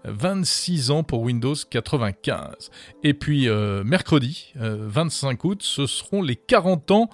26 0.05 0.91
ans 0.91 1.03
pour 1.03 1.23
Windows 1.23 1.55
95. 1.55 2.71
Et 3.03 3.15
puis 3.15 3.49
euh, 3.49 3.85
mercredi, 3.85 4.53
25 4.57 5.45
euh, 5.45 5.49
août, 5.49 5.63
ce 5.63 5.87
seront 5.87 6.23
les 6.23 6.37
40 6.37 6.91
ans 6.91 7.11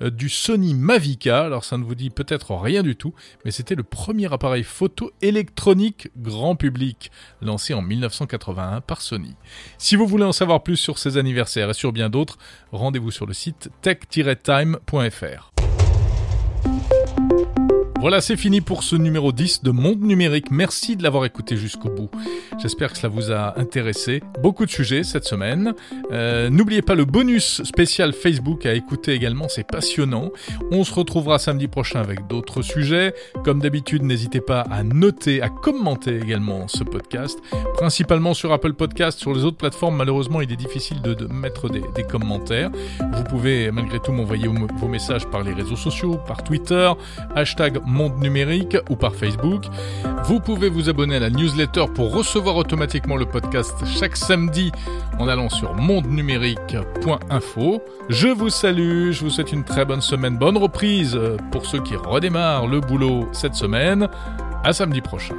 euh, 0.00 0.10
du 0.10 0.28
Sony 0.28 0.74
Mavica. 0.74 1.44
Alors 1.44 1.64
ça 1.64 1.78
ne 1.78 1.84
vous 1.84 1.94
dit 1.94 2.10
peut-être 2.10 2.54
rien 2.54 2.82
du 2.82 2.96
tout, 2.96 3.14
mais 3.44 3.50
c'était 3.50 3.74
le 3.74 3.82
premier 3.82 4.32
appareil 4.32 4.64
photo 4.64 5.12
électronique 5.20 6.10
grand 6.16 6.56
public, 6.56 7.10
lancé 7.40 7.74
en 7.74 7.82
1981 7.82 8.80
par 8.80 9.00
Sony. 9.00 9.34
Si 9.78 9.96
vous 9.96 10.06
voulez 10.06 10.24
en 10.24 10.32
savoir 10.32 10.62
plus 10.62 10.76
sur 10.76 10.98
ces 10.98 11.18
anniversaires 11.18 11.70
et 11.70 11.74
sur 11.74 11.92
bien 11.92 12.10
d'autres, 12.10 12.38
rendez-vous 12.72 13.10
sur 13.10 13.26
le 13.26 13.34
site 13.34 13.70
tech-time.fr. 13.82 15.51
Voilà, 18.02 18.20
c'est 18.20 18.36
fini 18.36 18.60
pour 18.60 18.82
ce 18.82 18.96
numéro 18.96 19.30
10 19.30 19.62
de 19.62 19.70
Monde 19.70 20.00
Numérique. 20.00 20.50
Merci 20.50 20.96
de 20.96 21.04
l'avoir 21.04 21.24
écouté 21.24 21.56
jusqu'au 21.56 21.88
bout. 21.88 22.10
J'espère 22.60 22.90
que 22.90 22.98
cela 22.98 23.08
vous 23.08 23.30
a 23.30 23.56
intéressé. 23.60 24.24
Beaucoup 24.42 24.66
de 24.66 24.72
sujets 24.72 25.04
cette 25.04 25.22
semaine. 25.22 25.72
Euh, 26.10 26.50
N'oubliez 26.50 26.82
pas 26.82 26.96
le 26.96 27.04
bonus 27.04 27.62
spécial 27.62 28.12
Facebook 28.12 28.66
à 28.66 28.74
écouter 28.74 29.12
également, 29.12 29.48
c'est 29.48 29.64
passionnant. 29.64 30.32
On 30.72 30.82
se 30.82 30.92
retrouvera 30.92 31.38
samedi 31.38 31.68
prochain 31.68 32.00
avec 32.00 32.26
d'autres 32.26 32.62
sujets. 32.62 33.14
Comme 33.44 33.60
d'habitude, 33.60 34.02
n'hésitez 34.02 34.40
pas 34.40 34.62
à 34.62 34.82
noter, 34.82 35.40
à 35.40 35.48
commenter 35.48 36.16
également 36.16 36.66
ce 36.66 36.82
podcast, 36.82 37.38
principalement 37.74 38.34
sur 38.34 38.52
Apple 38.52 38.72
Podcast. 38.72 39.20
Sur 39.20 39.32
les 39.32 39.44
autres 39.44 39.58
plateformes, 39.58 39.94
malheureusement, 39.94 40.40
il 40.40 40.50
est 40.52 40.56
difficile 40.56 41.02
de, 41.02 41.26
mettre 41.26 41.68
des, 41.68 41.82
des, 41.94 42.02
commentaires. 42.02 42.72
Vous 43.12 43.22
pouvez 43.22 43.70
malgré 43.70 44.00
tout 44.00 44.10
m'envoyer 44.10 44.48
vos 44.48 44.88
messages 44.88 45.24
par 45.28 45.44
les 45.44 45.52
réseaux 45.52 45.76
sociaux, 45.76 46.18
par 46.26 46.42
Twitter, 46.42 46.90
hashtag 47.36 47.78
Monde 47.92 48.18
Numérique 48.18 48.76
ou 48.90 48.96
par 48.96 49.14
Facebook. 49.14 49.66
Vous 50.24 50.40
pouvez 50.40 50.68
vous 50.68 50.88
abonner 50.88 51.14
à 51.16 51.20
la 51.20 51.30
newsletter 51.30 51.84
pour 51.94 52.12
recevoir 52.12 52.56
automatiquement 52.56 53.16
le 53.16 53.26
podcast 53.26 53.74
chaque 53.86 54.16
samedi 54.16 54.72
en 55.18 55.28
allant 55.28 55.48
sur 55.48 55.74
mondenumérique.info. 55.74 57.82
Je 58.08 58.28
vous 58.28 58.48
salue, 58.48 59.12
je 59.12 59.20
vous 59.20 59.30
souhaite 59.30 59.52
une 59.52 59.64
très 59.64 59.84
bonne 59.84 60.00
semaine, 60.00 60.38
bonne 60.38 60.56
reprise 60.56 61.18
pour 61.50 61.66
ceux 61.66 61.82
qui 61.82 61.96
redémarrent 61.96 62.66
le 62.66 62.80
boulot 62.80 63.28
cette 63.32 63.54
semaine. 63.54 64.08
À 64.64 64.72
samedi 64.72 65.00
prochain. 65.00 65.34